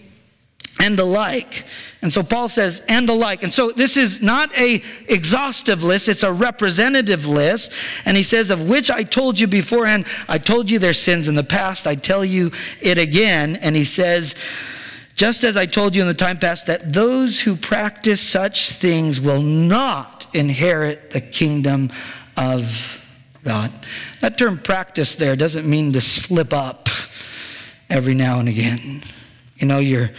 [0.79, 1.65] and the like.
[2.01, 3.43] And so Paul says, and the like.
[3.43, 7.71] And so this is not a exhaustive list, it's a representative list.
[8.05, 11.35] And he says, of which I told you beforehand, I told you their sins in
[11.35, 12.51] the past, I tell you
[12.81, 13.55] it again.
[13.57, 14.35] And he says,
[15.15, 19.21] just as I told you in the time past, that those who practice such things
[19.21, 21.89] will not inherit the kingdom
[22.35, 23.01] of
[23.43, 23.71] God.
[24.19, 26.89] That term practice there doesn't mean to slip up
[27.89, 29.03] every now and again.
[29.57, 30.11] You know, you're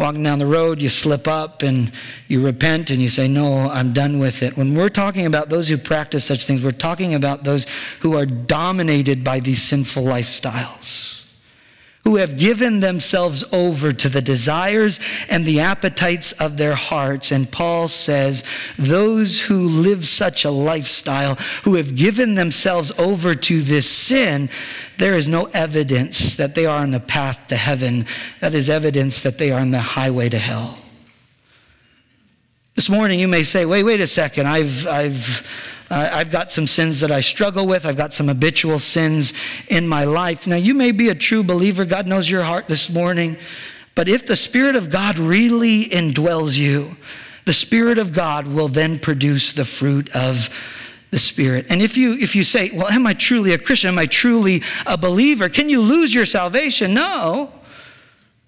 [0.00, 1.92] walking down the road, you slip up and
[2.26, 4.56] you repent and you say, No, I'm done with it.
[4.56, 7.66] When we're talking about those who practice such things, we're talking about those
[8.00, 11.19] who are dominated by these sinful lifestyles
[12.10, 14.98] who have given themselves over to the desires
[15.28, 17.30] and the appetites of their hearts.
[17.30, 18.42] And Paul says,
[18.76, 24.50] those who live such a lifestyle, who have given themselves over to this sin,
[24.98, 28.06] there is no evidence that they are on the path to heaven.
[28.40, 30.78] That is evidence that they are on the highway to hell.
[32.74, 36.66] This morning you may say, wait, wait a second, I've, I've, uh, I've got some
[36.66, 37.84] sins that I struggle with.
[37.84, 39.32] I've got some habitual sins
[39.68, 40.46] in my life.
[40.46, 41.84] Now, you may be a true believer.
[41.84, 43.36] God knows your heart this morning.
[43.96, 46.96] But if the Spirit of God really indwells you,
[47.44, 50.48] the Spirit of God will then produce the fruit of
[51.10, 51.66] the Spirit.
[51.68, 53.88] And if you if you say, "Well, am I truly a Christian?
[53.88, 56.94] Am I truly a believer?" Can you lose your salvation?
[56.94, 57.52] No.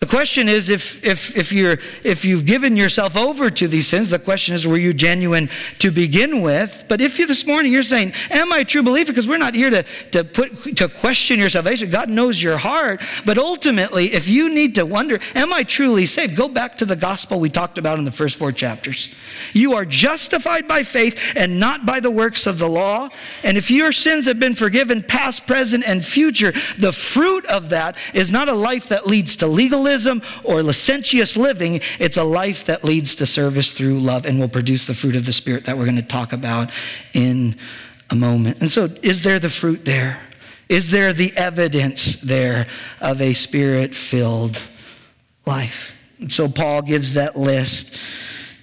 [0.03, 4.11] The question is if, if, if, you're, if you've given yourself over to these sins,
[4.11, 5.49] the question is, were you genuine
[5.79, 6.87] to begin with?
[6.89, 9.13] But if you this morning you're saying, Am I a true believer?
[9.13, 11.89] Because we're not here to, to, put, to question your salvation.
[11.89, 13.01] God knows your heart.
[13.25, 16.35] But ultimately, if you need to wonder, Am I truly saved?
[16.35, 19.09] Go back to the gospel we talked about in the first four chapters.
[19.53, 23.09] You are justified by faith and not by the works of the law.
[23.45, 27.97] And if your sins have been forgiven, past, present, and future, the fruit of that
[28.15, 29.92] is not a life that leads to legalism
[30.45, 31.81] or licentious living.
[31.99, 35.27] It's a life that leads to service through love and will produce the fruit of
[35.27, 36.71] the Spirit that we're going to talk about
[37.13, 37.57] in
[38.11, 38.61] a moment.
[38.61, 40.19] And so, is there the fruit there?
[40.69, 42.67] Is there the evidence there
[43.01, 44.63] of a spirit filled
[45.45, 45.95] life?
[46.19, 48.01] And so Paul gives that list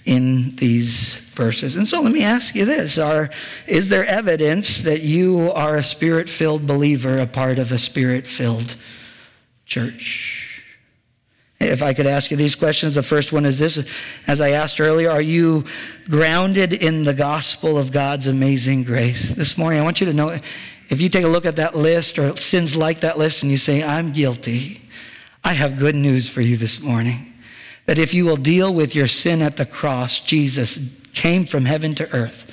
[0.06, 1.76] in these verses.
[1.76, 3.30] And so let me ask you this are,
[3.68, 8.26] Is there evidence that you are a spirit filled believer, a part of a spirit
[8.26, 8.76] filled
[9.66, 10.49] church?
[11.60, 13.86] If I could ask you these questions, the first one is this
[14.28, 15.66] as I asked earlier, are you
[16.08, 19.30] grounded in the gospel of God's amazing grace?
[19.32, 20.38] This morning, I want you to know
[20.90, 23.58] if you take a look at that list or sins like that list and you
[23.58, 24.82] say, I'm guilty,
[25.44, 27.34] I have good news for you this morning.
[27.88, 31.94] That if you will deal with your sin at the cross, Jesus came from heaven
[31.96, 32.49] to earth.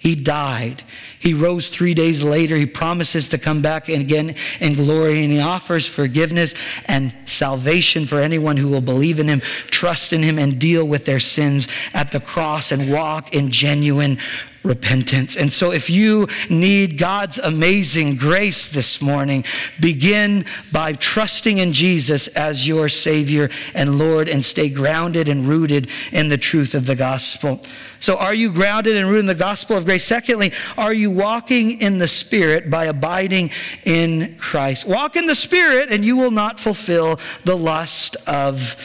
[0.00, 0.82] He died.
[1.18, 2.56] He rose three days later.
[2.56, 6.54] He promises to come back again in glory, and he offers forgiveness
[6.86, 11.04] and salvation for anyone who will believe in him, trust in him, and deal with
[11.04, 14.16] their sins at the cross and walk in genuine
[14.62, 15.36] repentance.
[15.36, 19.44] And so, if you need God's amazing grace this morning,
[19.80, 25.88] begin by trusting in Jesus as your Savior and Lord and stay grounded and rooted
[26.12, 27.62] in the truth of the gospel.
[28.00, 30.04] So, are you grounded and rooted in the gospel of grace?
[30.04, 33.50] Secondly, are you walking in the Spirit by abiding
[33.84, 34.86] in Christ?
[34.86, 38.76] Walk in the Spirit, and you will not fulfill the lust of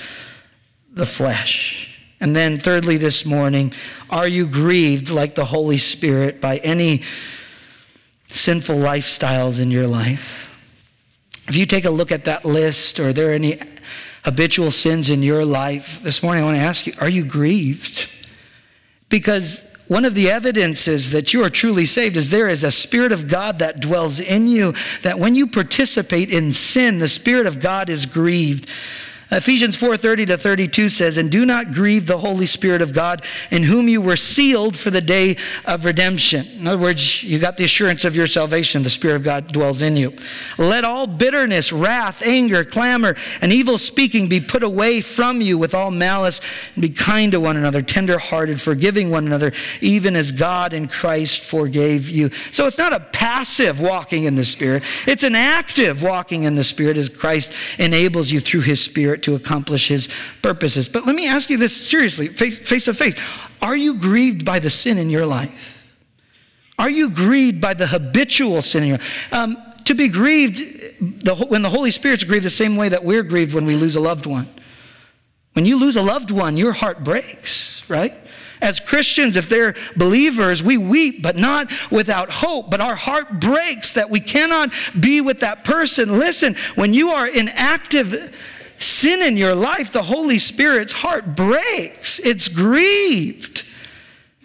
[0.91, 1.94] the flesh.
[2.19, 3.73] And then, thirdly, this morning,
[4.09, 7.03] are you grieved like the Holy Spirit by any
[8.29, 10.43] sinful lifestyles in your life?
[11.47, 13.59] If you take a look at that list, are there any
[14.23, 18.09] habitual sins in your life, this morning I want to ask you, are you grieved?
[19.09, 23.11] Because one of the evidences that you are truly saved is there is a Spirit
[23.11, 27.59] of God that dwells in you, that when you participate in sin, the Spirit of
[27.59, 28.67] God is grieved.
[29.31, 33.63] Ephesians 4:30 to 32 says, "And do not grieve the Holy Spirit of God, in
[33.63, 37.63] whom you were sealed for the day of redemption." In other words, you got the
[37.63, 38.83] assurance of your salvation.
[38.83, 40.13] The Spirit of God dwells in you.
[40.59, 45.73] Let all bitterness, wrath, anger, clamor, and evil speaking be put away from you with
[45.73, 46.39] all malice,
[46.75, 51.39] and be kind to one another, tender-hearted, forgiving one another, even as God in Christ
[51.39, 52.29] forgave you.
[52.51, 56.63] So it's not a passive walking in the Spirit; it's an active walking in the
[56.63, 60.09] Spirit as Christ enables you through His Spirit Spirit to accomplish his
[60.41, 60.89] purposes.
[60.89, 63.15] But let me ask you this seriously, face, face to face.
[63.61, 65.83] Are you grieved by the sin in your life?
[66.77, 69.33] Are you grieved by the habitual sin in your life?
[69.33, 70.57] Um, to be grieved,
[71.23, 73.95] the, when the Holy Spirit's grieved the same way that we're grieved when we lose
[73.95, 74.47] a loved one.
[75.53, 78.13] When you lose a loved one, your heart breaks, right?
[78.61, 82.69] As Christians, if they're believers, we weep, but not without hope.
[82.69, 86.19] But our heart breaks that we cannot be with that person.
[86.19, 88.35] Listen, when you are in active
[88.79, 92.19] sin in your life, the Holy Spirit's heart breaks.
[92.19, 93.63] It's grieved.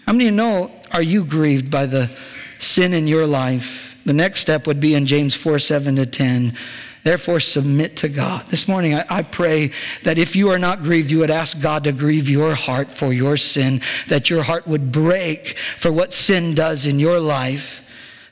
[0.07, 2.11] How many of you know, are you grieved by the
[2.59, 3.99] sin in your life?
[4.05, 6.57] The next step would be in James 4 7 to 10.
[7.03, 8.47] Therefore, submit to God.
[8.49, 9.71] This morning, I, I, pray
[10.03, 13.13] that if you are not grieved, you would ask God to grieve your heart for
[13.13, 17.83] your sin, that your heart would break for what sin does in your life.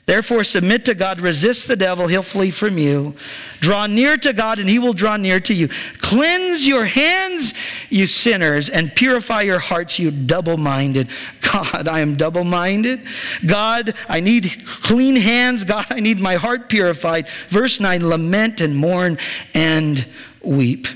[0.09, 3.13] Therefore, submit to God, resist the devil, he'll flee from you.
[3.59, 5.67] Draw near to God, and he will draw near to you.
[5.99, 7.53] Cleanse your hands,
[7.91, 11.09] you sinners, and purify your hearts, you double minded.
[11.41, 13.05] God, I am double minded.
[13.45, 15.63] God, I need clean hands.
[15.63, 17.27] God, I need my heart purified.
[17.49, 19.19] Verse 9 lament and mourn
[19.53, 20.07] and
[20.41, 20.87] weep.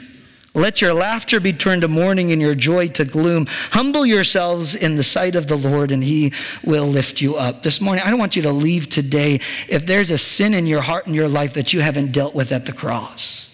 [0.56, 3.47] Let your laughter be turned to mourning and your joy to gloom.
[3.72, 6.32] Humble yourselves in the sight of the Lord, and he
[6.64, 7.64] will lift you up.
[7.64, 10.82] This morning, I don't want you to leave today if there's a sin in your
[10.82, 13.49] heart and your life that you haven't dealt with at the cross.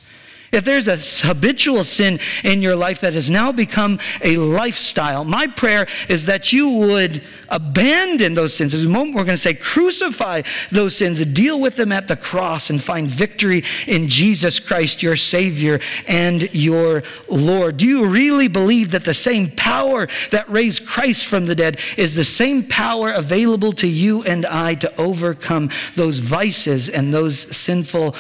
[0.52, 0.98] If there's a
[1.28, 6.52] habitual sin in your life that has now become a lifestyle, my prayer is that
[6.52, 8.74] you would abandon those sins.
[8.74, 10.42] At the moment, we're going to say crucify
[10.72, 15.16] those sins, deal with them at the cross, and find victory in Jesus Christ, your
[15.16, 17.78] Savior and your Lord.
[17.78, 22.16] Do you really believe that the same power that raised Christ from the dead is
[22.16, 28.16] the same power available to you and I to overcome those vices and those sinful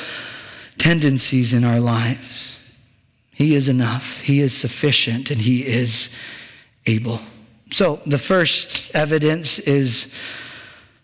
[0.79, 2.59] tendencies in our lives.
[3.31, 6.13] He is enough, He is sufficient, and He is
[6.85, 7.21] able.
[7.71, 10.13] So, the first evidence is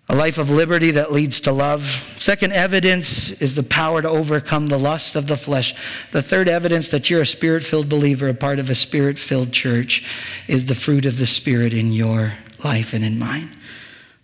[0.07, 1.83] a life of liberty that leads to love.
[2.19, 5.73] Second evidence is the power to overcome the lust of the flesh.
[6.11, 9.51] The third evidence that you're a spirit filled believer, a part of a spirit filled
[9.51, 10.03] church,
[10.47, 13.55] is the fruit of the Spirit in your life and in mine.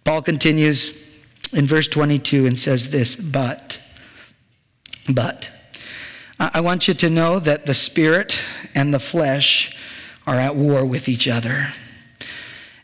[0.04, 0.98] Paul continues
[1.54, 3.80] in verse 22 and says this, but
[5.14, 5.50] but
[6.40, 8.44] I want you to know that the spirit
[8.74, 9.76] and the flesh
[10.26, 11.74] are at war with each other.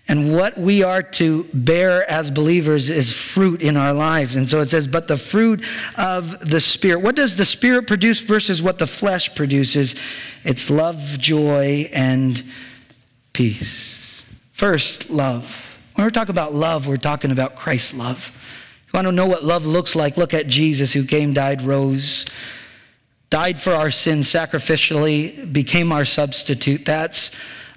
[0.09, 4.37] And what we are to bear as believers is fruit in our lives.
[4.37, 5.63] And so it says, but the fruit
[5.97, 6.99] of the Spirit.
[7.01, 9.95] What does the Spirit produce versus what the flesh produces?
[10.45, 12.41] It's love, joy, and
[13.33, 14.25] peace.
[14.53, 15.77] First, love.
[15.95, 18.31] When we're talking about love, we're talking about Christ's love.
[18.87, 20.15] You want to know what love looks like?
[20.17, 22.25] Look at Jesus who came, died, rose,
[23.29, 26.85] died for our sins sacrificially, became our substitute.
[26.85, 27.31] That's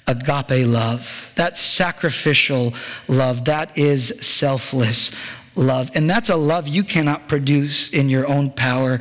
[0.06, 1.30] agape love.
[1.34, 2.74] That's sacrificial
[3.08, 3.46] love.
[3.46, 5.10] That is selfless
[5.56, 5.90] love.
[5.94, 9.00] And that's a love you cannot produce in your own power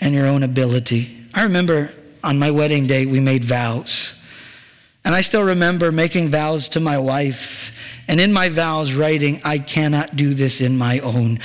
[0.00, 1.26] and your own ability.
[1.34, 1.92] I remember
[2.22, 4.14] on my wedding day, we made vows.
[5.04, 7.74] And I still remember making vows to my wife.
[8.08, 11.38] And in my vows, writing, I cannot do this in my own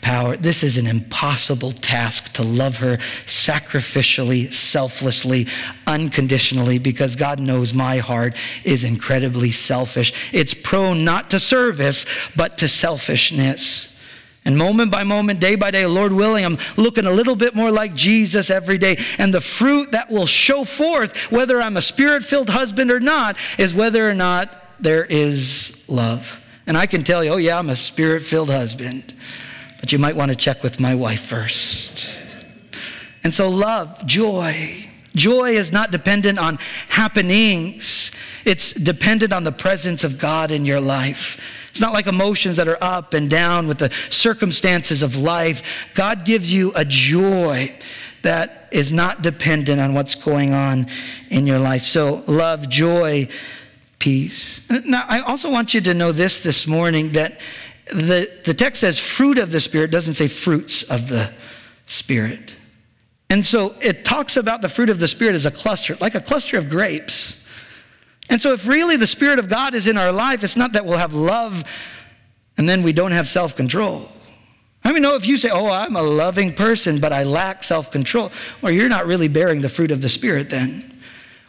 [0.00, 0.36] power.
[0.36, 2.96] This is an impossible task to love her
[3.26, 5.48] sacrificially, selflessly,
[5.86, 10.12] unconditionally, because God knows my heart is incredibly selfish.
[10.32, 13.94] It's prone not to service, but to selfishness.
[14.44, 17.72] And moment by moment, day by day, Lord willing, I'm looking a little bit more
[17.72, 18.96] like Jesus every day.
[19.18, 23.36] And the fruit that will show forth, whether I'm a spirit filled husband or not,
[23.58, 26.42] is whether or not there is love.
[26.66, 29.14] And I can tell you, oh, yeah, I'm a spirit filled husband
[29.86, 32.08] but you might want to check with my wife first.
[33.22, 34.88] And so, love, joy.
[35.14, 36.58] Joy is not dependent on
[36.88, 38.10] happenings,
[38.44, 41.40] it's dependent on the presence of God in your life.
[41.70, 45.86] It's not like emotions that are up and down with the circumstances of life.
[45.94, 47.76] God gives you a joy
[48.22, 50.86] that is not dependent on what's going on
[51.28, 51.82] in your life.
[51.82, 53.28] So, love, joy,
[53.98, 54.60] peace.
[54.84, 57.40] Now, I also want you to know this this morning that
[57.86, 61.32] the, the text says fruit of the Spirit, doesn't say fruits of the
[61.86, 62.54] Spirit.
[63.30, 66.20] And so it talks about the fruit of the Spirit as a cluster, like a
[66.20, 67.42] cluster of grapes.
[68.28, 70.84] And so if really the Spirit of God is in our life, it's not that
[70.84, 71.64] we'll have love
[72.56, 74.08] and then we don't have self control.
[74.82, 77.90] I mean, no, if you say, Oh, I'm a loving person, but I lack self
[77.90, 78.32] control,
[78.62, 80.95] well, you're not really bearing the fruit of the Spirit then.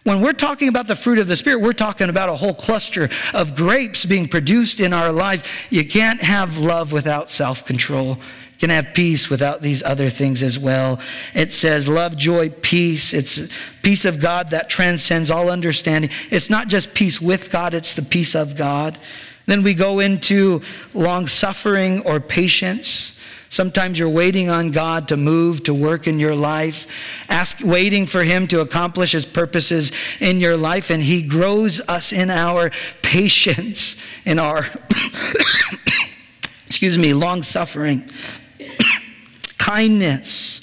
[0.07, 3.09] When we're talking about the fruit of the Spirit, we're talking about a whole cluster
[3.33, 5.43] of grapes being produced in our lives.
[5.69, 8.11] You can't have love without self control.
[8.11, 11.01] You can have peace without these other things as well.
[11.33, 13.13] It says love, joy, peace.
[13.13, 13.49] It's
[13.83, 16.09] peace of God that transcends all understanding.
[16.31, 18.97] It's not just peace with God, it's the peace of God.
[19.45, 20.61] Then we go into
[20.93, 23.16] long suffering or patience.
[23.49, 26.87] Sometimes you're waiting on God to move, to work in your life,
[27.29, 32.11] ask, waiting for Him to accomplish His purposes in your life, and He grows us
[32.11, 32.71] in our
[33.01, 33.95] patience,
[34.25, 34.65] in our,
[36.67, 38.09] excuse me, long suffering,
[39.57, 40.61] kindness.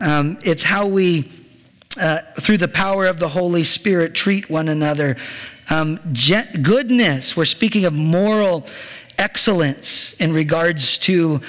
[0.00, 1.30] Um, it's how we,
[2.00, 5.16] uh, through the power of the Holy Spirit, treat one another.
[5.70, 5.98] Um,
[6.62, 8.66] goodness, we're speaking of moral
[9.16, 11.40] excellence in regards to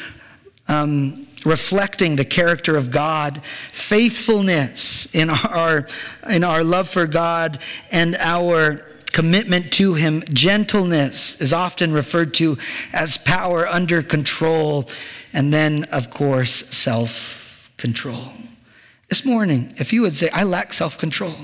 [0.67, 3.41] um, reflecting the character of God,
[3.71, 5.87] faithfulness in our,
[6.27, 7.59] in our love for God
[7.91, 8.85] and our
[9.15, 10.23] commitment to Him.
[10.33, 12.57] Gentleness is often referred to
[12.91, 14.89] as power under control.
[15.31, 18.33] And then, of course, self control.
[19.07, 21.35] This morning, if you would say, I lack self control,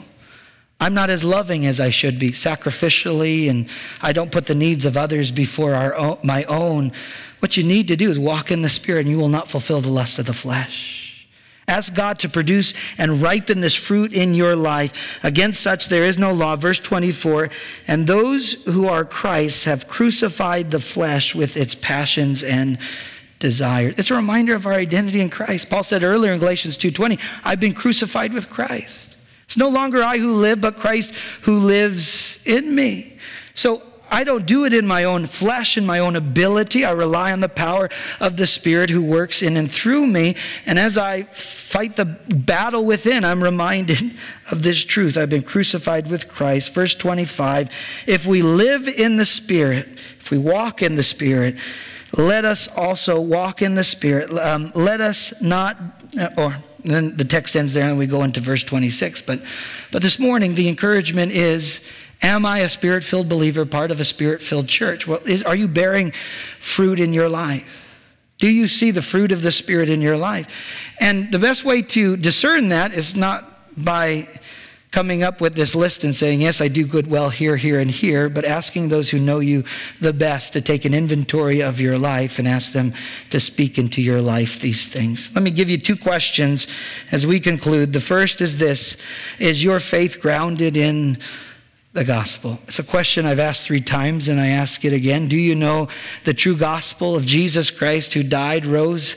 [0.81, 3.69] I'm not as loving as I should be sacrificially, and
[4.01, 6.91] I don't put the needs of others before our own, my own.
[7.39, 9.79] What you need to do is walk in the Spirit, and you will not fulfill
[9.79, 11.27] the lust of the flesh.
[11.67, 15.23] Ask God to produce and ripen this fruit in your life.
[15.23, 16.55] Against such there is no law.
[16.55, 17.49] Verse 24
[17.87, 22.79] And those who are Christ's have crucified the flesh with its passions and
[23.37, 23.93] desires.
[23.97, 25.69] It's a reminder of our identity in Christ.
[25.69, 29.10] Paul said earlier in Galatians 2:20, I've been crucified with Christ.
[29.51, 33.17] It's no longer I who live, but Christ who lives in me.
[33.53, 36.85] So I don't do it in my own flesh, in my own ability.
[36.85, 37.89] I rely on the power
[38.21, 40.37] of the Spirit who works in and through me.
[40.65, 44.13] And as I fight the battle within, I'm reminded
[44.51, 45.17] of this truth.
[45.17, 46.73] I've been crucified with Christ.
[46.73, 49.85] Verse 25 If we live in the Spirit,
[50.17, 51.57] if we walk in the Spirit,
[52.15, 54.31] let us also walk in the Spirit.
[54.31, 55.75] Um, let us not,
[56.17, 59.21] uh, or and then the text ends there and we go into verse 26.
[59.23, 59.41] But,
[59.91, 61.85] but this morning, the encouragement is
[62.23, 65.07] Am I a spirit filled believer, part of a spirit filled church?
[65.07, 66.11] Well, is, are you bearing
[66.59, 67.91] fruit in your life?
[68.41, 70.47] Do you see the fruit of the Spirit in your life?
[70.99, 74.27] And the best way to discern that is not by
[74.91, 77.89] coming up with this list and saying, Yes, I do good well here, here, and
[77.89, 79.63] here, but asking those who know you
[80.01, 82.93] the best to take an inventory of your life and ask them
[83.29, 85.33] to speak into your life these things.
[85.33, 86.67] Let me give you two questions
[87.11, 87.93] as we conclude.
[87.93, 88.97] The first is this
[89.39, 91.17] Is your faith grounded in
[91.93, 92.59] the gospel?
[92.63, 95.27] It's a question I've asked three times and I ask it again.
[95.27, 95.89] Do you know
[96.23, 99.15] the true gospel of Jesus Christ who died, rose,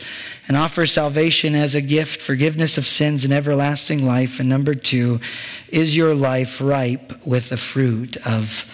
[0.49, 4.41] and offers salvation as a gift, forgiveness of sins, and everlasting life?
[4.41, 5.21] And number two,
[5.69, 8.67] is your life ripe with the fruit of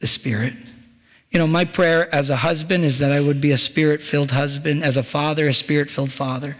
[0.00, 0.54] the Spirit?
[1.30, 4.32] You know, my prayer as a husband is that I would be a spirit filled
[4.32, 6.56] husband, as a father, a spirit filled father.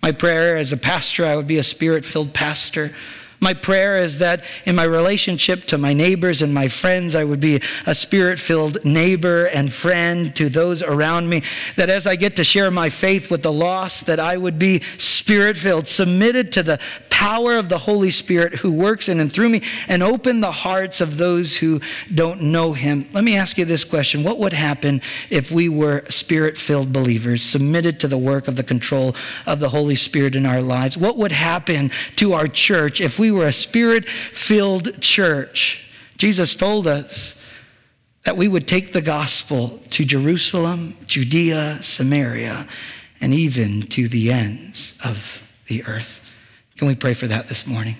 [0.00, 2.94] My prayer as a pastor, I would be a spirit filled pastor.
[3.42, 7.40] My prayer is that in my relationship to my neighbors and my friends, I would
[7.40, 11.42] be a spirit filled neighbor and friend to those around me.
[11.74, 14.80] That as I get to share my faith with the lost, that I would be
[14.96, 16.78] spirit filled, submitted to the
[17.10, 21.00] power of the Holy Spirit who works in and through me, and open the hearts
[21.00, 21.80] of those who
[22.14, 23.06] don't know Him.
[23.12, 27.42] Let me ask you this question What would happen if we were spirit filled believers,
[27.42, 29.14] submitted to the work of the control
[29.46, 30.96] of the Holy Spirit in our lives?
[30.96, 35.84] What would happen to our church if we were a spirit filled church.
[36.16, 37.34] Jesus told us
[38.24, 42.68] that we would take the gospel to Jerusalem, Judea, Samaria,
[43.20, 46.20] and even to the ends of the earth.
[46.76, 47.96] Can we pray for that this morning?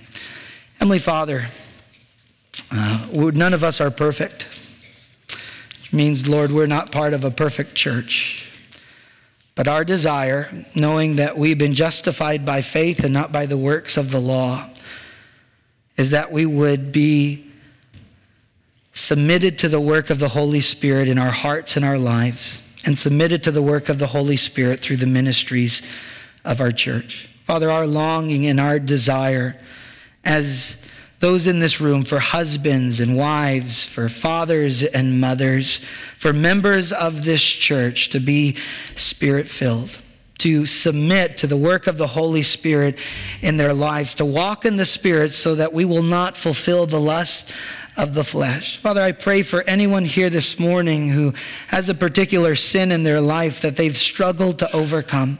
[0.79, 1.47] Heavenly Father,
[2.71, 4.49] uh, none of us are perfect,
[5.81, 8.49] which means, Lord, we're not part of a perfect church.
[9.55, 13.97] But our desire, knowing that we've been justified by faith and not by the works
[13.97, 14.69] of the law,
[15.97, 17.47] is that we would be
[18.93, 22.99] submitted to the work of the Holy Spirit in our hearts and our lives, and
[22.99, 25.83] submitted to the work of the Holy Spirit through the ministries
[26.45, 27.29] of our church.
[27.45, 29.57] Father, our longing and our desire
[30.25, 30.77] as
[31.21, 35.81] those in this room, for husbands and wives, for fathers and mothers,
[36.17, 38.57] for members of this church to be
[38.97, 40.01] spirit filled
[40.43, 42.99] to submit to the work of the Holy Spirit
[43.43, 47.01] in their lives, to walk in the Spirit so that we will not fulfill the
[47.01, 47.55] lust
[47.97, 48.79] of the flesh.
[48.79, 51.33] Father, I pray for anyone here this morning who
[51.69, 55.39] has a particular sin in their life that they've struggled to overcome.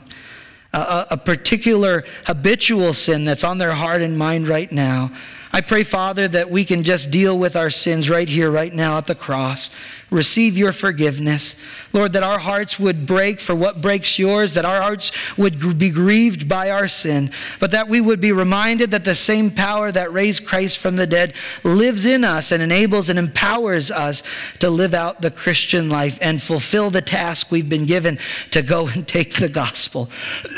[0.71, 5.11] A, a, particular habitual sin that's on their heart and mind right now.
[5.55, 8.97] I pray, Father, that we can just deal with our sins right here, right now
[8.97, 9.69] at the cross.
[10.09, 11.55] Receive your forgiveness.
[11.93, 15.91] Lord, that our hearts would break for what breaks yours, that our hearts would be
[15.91, 17.29] grieved by our sin,
[17.59, 21.05] but that we would be reminded that the same power that raised Christ from the
[21.05, 24.23] dead lives in us and enables and empowers us
[24.57, 28.17] to live out the Christian life and fulfill the task we've been given
[28.49, 30.09] to go and take the gospel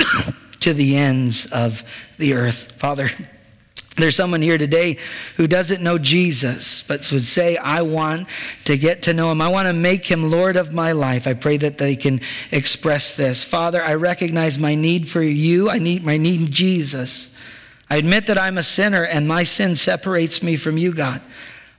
[0.62, 1.84] to the ends of
[2.18, 2.72] the earth.
[2.78, 3.10] Father,
[3.98, 4.98] there's someone here today
[5.38, 8.28] who doesn't know Jesus, but would say, I want
[8.66, 9.40] to get to know him.
[9.40, 11.28] I want to make him Lord of my life.
[11.28, 12.20] I pray that they can
[12.52, 13.42] express this.
[13.42, 15.70] Father, I recognize my need for you.
[15.70, 17.34] I need my need Jesus.
[17.90, 21.22] I admit that I'm a sinner and my sin separates me from you, God.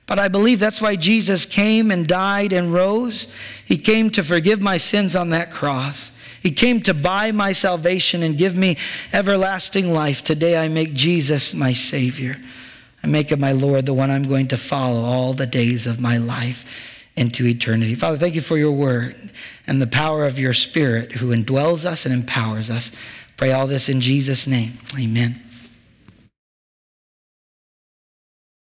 [0.07, 3.27] But I believe that's why Jesus came and died and rose.
[3.63, 6.11] He came to forgive my sins on that cross.
[6.41, 8.77] He came to buy my salvation and give me
[9.11, 10.23] everlasting life.
[10.23, 12.35] Today I make Jesus my Savior.
[13.03, 15.99] I make him my Lord, the one I'm going to follow all the days of
[15.99, 17.95] my life into eternity.
[17.95, 19.15] Father, thank you for your word
[19.65, 22.91] and the power of your Spirit who indwells us and empowers us.
[23.35, 24.73] Pray all this in Jesus' name.
[24.99, 25.46] Amen.